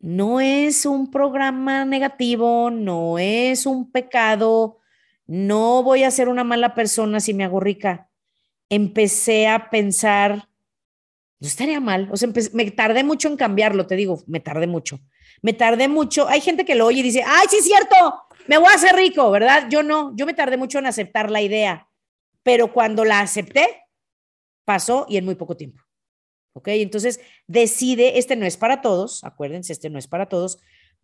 no 0.02 0.42
es 0.42 0.86
un 0.88 1.12
programa 1.12 1.86
negativo, 1.86 2.72
no 2.72 3.20
es 3.20 3.68
un 3.68 3.92
pecado, 3.92 4.80
no 5.28 5.84
voy 5.84 6.04
a 6.04 6.12
ser 6.12 6.28
una 6.28 6.44
mala 6.44 6.74
persona 6.74 7.20
si 7.20 7.34
me 7.36 7.44
hago 7.44 7.60
rica. 7.60 8.10
Empecé 8.70 9.48
a 9.48 9.70
pensar, 9.70 10.50
no 11.40 11.48
estaría 11.48 11.80
mal, 11.80 12.10
o 12.12 12.18
sea, 12.18 12.30
me 12.54 12.72
tardé 12.72 13.04
mucho 13.04 13.28
en 13.28 13.38
cambiarlo, 13.38 13.86
te 13.86 13.96
digo, 13.96 14.24
me 14.26 14.40
tardé 14.40 14.66
mucho. 14.66 15.00
Me 15.44 15.54
tardé 15.54 15.88
mucho. 15.88 16.28
Hay 16.28 16.42
gente 16.42 16.66
que 16.66 16.76
lo 16.76 16.86
oye 16.86 17.00
y 17.00 17.04
dice, 17.04 17.24
ay, 17.26 17.48
sí 17.50 17.58
es 17.58 17.66
cierto, 17.66 17.96
me 18.48 18.58
voy 18.58 18.72
a 18.72 18.76
hacer 18.76 18.96
rico, 18.96 19.30
¿verdad? 19.32 19.68
Yo 19.70 19.84
no, 19.84 20.16
yo 20.16 20.26
me 20.26 20.34
tardé 20.34 20.58
mucho 20.58 20.80
en 20.80 20.88
aceptar 20.88 21.30
la 21.30 21.42
idea, 21.42 21.88
pero 22.44 22.74
cuando 22.74 23.06
la 23.06 23.22
acepté, 23.22 23.84
pasó 24.66 25.06
y 25.08 25.18
en 25.18 25.26
muy 25.26 25.36
poco 25.36 25.56
tiempo. 25.56 25.82
¿Ok? 26.54 26.68
Entonces, 26.70 27.20
decide, 27.48 28.20
este 28.20 28.36
no 28.36 28.46
es 28.46 28.58
para 28.58 28.82
todos, 28.82 29.24
acuérdense, 29.24 29.74
este 29.74 29.90
no 29.90 30.00
es 30.00 30.08
para 30.08 30.28
todos, 30.28 30.60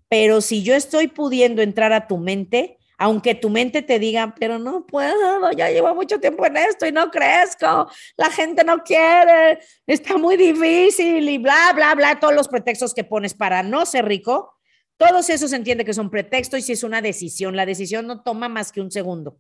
pero 0.10 0.42
si 0.42 0.64
yo 0.64 0.74
estoy 0.76 1.08
pudiendo 1.08 1.62
entrar 1.62 1.94
a 1.94 2.08
tu 2.08 2.18
mente, 2.18 2.78
aunque 2.98 3.36
tu 3.36 3.50
mente 3.50 3.82
te 3.84 4.00
diga, 4.00 4.34
pero 4.40 4.58
no 4.58 4.86
puedo, 4.88 5.52
ya 5.52 5.70
llevo 5.70 5.94
mucho 5.94 6.20
tiempo 6.20 6.46
en 6.46 6.58
esto 6.58 6.88
y 6.88 6.92
no 6.92 7.12
crezco, 7.12 7.90
la 8.16 8.32
gente 8.32 8.64
no 8.64 8.80
quiere, 8.80 9.60
está 9.86 10.18
muy 10.18 10.36
difícil 10.36 11.30
y 11.30 11.38
bla, 11.38 11.74
bla, 11.76 11.94
bla, 11.94 12.20
todos 12.20 12.34
los 12.34 12.48
pretextos 12.48 12.94
que 12.94 13.04
pones 13.04 13.34
para 13.34 13.62
no 13.62 13.86
ser 13.86 14.06
rico, 14.06 14.56
todos 14.98 15.30
esos 15.30 15.54
entiende 15.54 15.86
que 15.86 15.94
son 15.94 16.10
pretextos 16.10 16.60
y 16.60 16.64
si 16.64 16.72
es 16.72 16.84
una 16.84 17.02
decisión, 17.02 17.56
la 17.56 17.68
decisión 17.68 18.08
no 18.08 18.24
toma 18.24 18.50
más 18.50 18.72
que 18.72 18.82
un 18.82 18.90
segundo. 18.90 19.38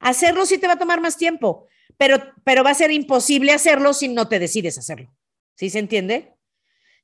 Hacerlo 0.00 0.44
sí 0.44 0.58
te 0.58 0.66
va 0.66 0.74
a 0.74 0.78
tomar 0.78 1.00
más 1.00 1.16
tiempo, 1.16 1.68
pero, 1.96 2.18
pero 2.44 2.62
va 2.62 2.70
a 2.70 2.74
ser 2.74 2.90
imposible 2.90 3.52
hacerlo 3.52 3.94
si 3.94 4.08
no 4.08 4.28
te 4.28 4.38
decides 4.38 4.76
hacerlo. 4.76 5.10
¿Sí 5.62 5.70
se 5.70 5.78
entiende? 5.78 6.34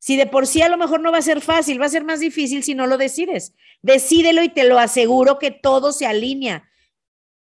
Si 0.00 0.16
de 0.16 0.26
por 0.26 0.44
sí 0.48 0.62
a 0.62 0.68
lo 0.68 0.76
mejor 0.76 1.00
no 1.00 1.12
va 1.12 1.18
a 1.18 1.22
ser 1.22 1.40
fácil, 1.40 1.80
va 1.80 1.86
a 1.86 1.90
ser 1.90 2.02
más 2.02 2.18
difícil 2.18 2.64
si 2.64 2.74
no 2.74 2.88
lo 2.88 2.98
decides. 2.98 3.54
Decídelo 3.82 4.42
y 4.42 4.48
te 4.48 4.64
lo 4.64 4.80
aseguro 4.80 5.38
que 5.38 5.52
todo 5.52 5.92
se 5.92 6.06
alinea. 6.06 6.68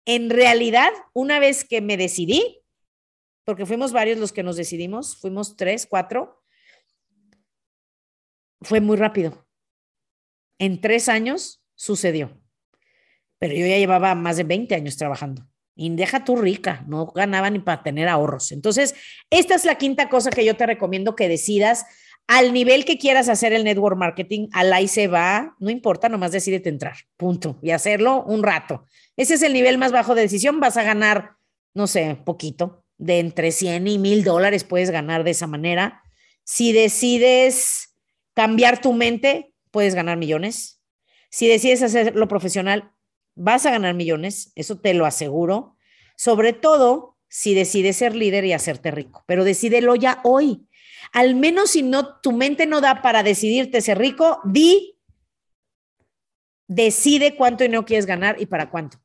En 0.03 0.29
realidad, 0.29 0.89
una 1.13 1.39
vez 1.39 1.63
que 1.63 1.79
me 1.79 1.95
decidí, 1.95 2.61
porque 3.45 3.65
fuimos 3.65 3.93
varios 3.93 4.17
los 4.17 4.33
que 4.33 4.43
nos 4.43 4.57
decidimos, 4.57 5.15
fuimos 5.15 5.55
tres, 5.55 5.87
cuatro, 5.89 6.43
fue 8.59 8.81
muy 8.81 8.97
rápido. 8.97 9.47
En 10.59 10.81
tres 10.81 11.07
años 11.07 11.63
sucedió. 11.75 12.43
Pero 13.39 13.53
yo 13.53 13.65
ya 13.65 13.77
llevaba 13.77 14.15
más 14.15 14.35
de 14.35 14.43
20 14.43 14.75
años 14.75 14.97
trabajando. 14.97 15.47
Y 15.75 15.89
deja 15.95 16.23
tu 16.23 16.37
rica, 16.37 16.83
no 16.87 17.07
ganaba 17.07 17.49
ni 17.49 17.59
para 17.59 17.83
tener 17.83 18.07
ahorros. 18.07 18.51
Entonces, 18.51 18.95
esta 19.29 19.55
es 19.55 19.65
la 19.65 19.75
quinta 19.75 20.09
cosa 20.09 20.29
que 20.29 20.45
yo 20.45 20.55
te 20.55 20.65
recomiendo 20.65 21.15
que 21.15 21.27
decidas 21.27 21.85
al 22.27 22.53
nivel 22.53 22.85
que 22.85 22.97
quieras 22.97 23.29
hacer 23.29 23.53
el 23.53 23.63
network 23.63 23.97
marketing, 23.97 24.47
al 24.51 24.73
ahí 24.73 24.87
se 24.87 25.07
va, 25.07 25.55
no 25.59 25.69
importa, 25.69 26.09
nomás 26.09 26.31
decídete 26.31 26.69
entrar, 26.69 26.95
punto, 27.17 27.59
y 27.61 27.69
hacerlo 27.69 28.23
un 28.23 28.41
rato. 28.41 28.85
Ese 29.15 29.35
es 29.35 29.43
el 29.43 29.53
nivel 29.53 29.77
más 29.77 29.91
bajo 29.91 30.15
de 30.15 30.23
decisión, 30.23 30.59
vas 30.59 30.77
a 30.77 30.83
ganar, 30.83 31.33
no 31.73 31.85
sé, 31.87 32.17
poquito, 32.25 32.83
de 32.97 33.19
entre 33.19 33.51
100 33.51 33.87
y 33.87 33.97
1000 33.99 34.23
dólares 34.23 34.63
puedes 34.63 34.89
ganar 34.89 35.23
de 35.23 35.31
esa 35.31 35.47
manera. 35.47 36.01
Si 36.43 36.71
decides 36.71 37.95
cambiar 38.33 38.81
tu 38.81 38.93
mente, 38.93 39.53
puedes 39.71 39.95
ganar 39.95 40.17
millones. 40.17 40.81
Si 41.29 41.47
decides 41.47 41.83
hacerlo 41.83 42.27
profesional, 42.27 42.91
vas 43.35 43.65
a 43.65 43.71
ganar 43.71 43.93
millones, 43.93 44.51
eso 44.55 44.77
te 44.77 44.93
lo 44.93 45.05
aseguro, 45.05 45.75
sobre 46.15 46.53
todo 46.53 47.17
si 47.27 47.53
decides 47.53 47.97
ser 47.97 48.15
líder 48.15 48.45
y 48.45 48.53
hacerte 48.53 48.91
rico, 48.91 49.23
pero 49.27 49.43
decídelo 49.43 49.95
ya 49.95 50.21
hoy. 50.23 50.67
Al 51.11 51.35
menos 51.35 51.71
si 51.71 51.83
no 51.83 52.19
tu 52.19 52.31
mente 52.31 52.65
no 52.65 52.81
da 52.81 53.01
para 53.01 53.23
decidirte 53.23 53.81
ser 53.81 53.97
rico, 53.97 54.39
di 54.45 54.97
decide 56.67 57.35
cuánto 57.35 57.63
dinero 57.63 57.85
quieres 57.85 58.05
ganar 58.05 58.37
y 58.39 58.47
para 58.47 58.69
cuánto. 58.69 58.97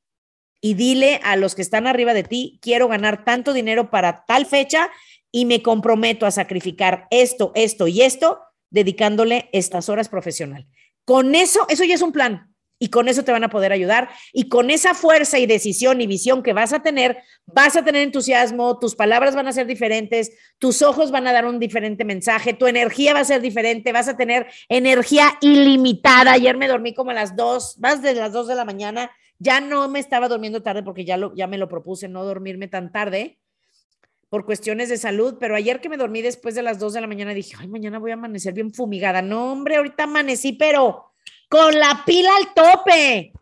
Y 0.63 0.75
dile 0.75 1.21
a 1.25 1.37
los 1.37 1.55
que 1.55 1.63
están 1.63 1.87
arriba 1.87 2.15
de 2.15 2.23
ti, 2.23 2.59
quiero 2.63 2.89
ganar 2.89 3.25
tanto 3.25 3.53
dinero 3.53 3.91
para 3.91 4.25
tal 4.25 4.47
fecha 4.47 4.91
y 5.33 5.45
me 5.45 5.63
comprometo 5.63 6.27
a 6.27 6.31
sacrificar 6.31 7.07
esto, 7.11 7.53
esto 7.55 7.87
y 7.87 8.03
esto, 8.03 8.41
dedicándole 8.71 9.49
estas 9.53 9.89
horas 9.89 10.09
profesional. 10.09 10.67
Con 11.05 11.35
eso, 11.35 11.67
eso 11.69 11.85
ya 11.85 11.95
es 11.95 12.03
un 12.03 12.13
plan 12.13 12.50
y 12.83 12.89
con 12.89 13.09
eso 13.09 13.23
te 13.23 13.31
van 13.31 13.45
a 13.45 13.51
poder 13.51 13.73
ayudar. 13.73 14.09
Y 14.33 14.49
con 14.49 14.71
esa 14.71 14.95
fuerza 14.95 15.39
y 15.39 15.47
decisión 15.47 16.01
y 16.01 16.07
visión 16.07 16.43
que 16.43 16.55
vas 16.55 16.73
a 16.73 16.83
tener, 16.83 17.19
vas 17.45 17.77
a 17.77 17.85
tener 17.85 18.03
entusiasmo, 18.03 18.79
tus 18.79 18.97
palabras 18.97 19.37
van 19.37 19.47
a 19.47 19.53
ser 19.53 19.67
diferentes, 19.67 20.33
tus 20.59 20.81
ojos 20.81 21.11
van 21.11 21.27
a 21.27 21.33
dar 21.33 21.45
un 21.45 21.61
diferente 21.61 22.05
mensaje, 22.07 22.55
tu 22.55 22.67
energía 22.67 23.13
va 23.13 23.21
a 23.21 23.25
ser 23.25 23.43
diferente, 23.43 23.93
vas 23.93 24.09
a 24.09 24.17
tener 24.17 24.47
energía 24.71 25.35
ilimitada. 25.43 26.33
Ayer 26.33 26.57
me 26.57 26.69
dormí 26.69 26.95
como 26.95 27.11
a 27.11 27.15
las 27.15 27.37
dos, 27.37 27.79
más 27.79 28.01
de 28.01 28.15
las 28.15 28.33
dos 28.33 28.49
de 28.49 28.55
la 28.55 28.65
mañana. 28.65 29.11
Ya 29.39 29.61
no 29.61 29.87
me 29.89 29.99
estaba 29.99 30.29
durmiendo 30.29 30.63
tarde 30.63 30.83
porque 30.83 31.05
ya, 31.05 31.19
lo, 31.19 31.35
ya 31.35 31.47
me 31.47 31.59
lo 31.59 31.69
propuse, 31.69 32.09
no 32.09 32.25
dormirme 32.25 32.67
tan 32.67 32.91
tarde 32.93 33.39
por 34.31 34.47
cuestiones 34.47 34.89
de 34.89 34.97
salud, 34.97 35.37
pero 35.39 35.57
ayer 35.57 35.81
que 35.81 35.89
me 35.89 35.97
dormí 35.97 36.23
después 36.23 36.55
de 36.55 36.63
las 36.63 36.79
dos 36.79 36.95
de 36.95 37.01
la 37.01 37.09
mañana 37.09 37.35
dije, 37.35 37.57
ay, 37.59 37.67
mañana 37.69 37.99
voy 37.99 38.13
a 38.13 38.15
amanecer 38.15 38.55
bien 38.55 38.73
fumigada. 38.73 39.21
No, 39.23 39.53
hombre, 39.53 39.77
ahorita 39.77 40.05
amanecí, 40.05 40.53
pero 40.53 41.10
con 41.51 41.79
la 41.79 42.05
pila 42.07 42.31
al 42.37 42.55
tope. 42.55 43.33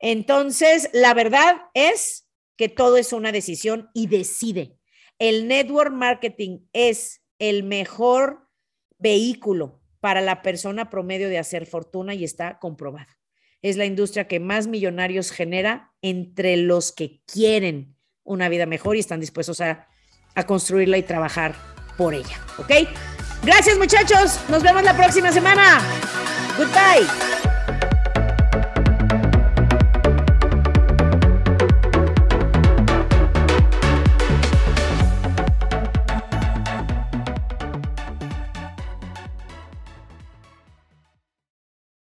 Entonces, 0.00 0.90
la 0.92 1.14
verdad 1.14 1.62
es 1.72 2.28
que 2.58 2.68
todo 2.68 2.98
es 2.98 3.12
una 3.12 3.32
decisión 3.32 3.88
y 3.94 4.08
decide. 4.08 4.76
El 5.18 5.46
network 5.46 5.92
marketing 5.92 6.66
es 6.72 7.22
el 7.38 7.62
mejor 7.62 8.48
vehículo 8.98 9.80
para 10.00 10.20
la 10.20 10.42
persona 10.42 10.90
promedio 10.90 11.28
de 11.28 11.38
hacer 11.38 11.66
fortuna 11.66 12.14
y 12.14 12.24
está 12.24 12.58
comprobado. 12.58 13.10
Es 13.62 13.76
la 13.76 13.84
industria 13.84 14.26
que 14.26 14.40
más 14.40 14.66
millonarios 14.66 15.30
genera 15.30 15.94
entre 16.02 16.56
los 16.56 16.90
que 16.90 17.22
quieren 17.24 17.96
una 18.24 18.48
vida 18.48 18.66
mejor 18.66 18.96
y 18.96 19.00
están 19.00 19.20
dispuestos 19.20 19.60
a, 19.60 19.88
construirla 20.46 20.98
y 20.98 21.02
trabajar 21.02 21.54
por 21.96 22.14
ella. 22.14 22.40
¿Ok? 22.58 22.88
Gracias 23.44 23.78
muchachos. 23.78 24.40
Nos 24.48 24.62
vemos 24.62 24.82
la 24.82 24.96
próxima 24.96 25.30
semana. 25.30 25.78
Goodbye. 26.56 27.51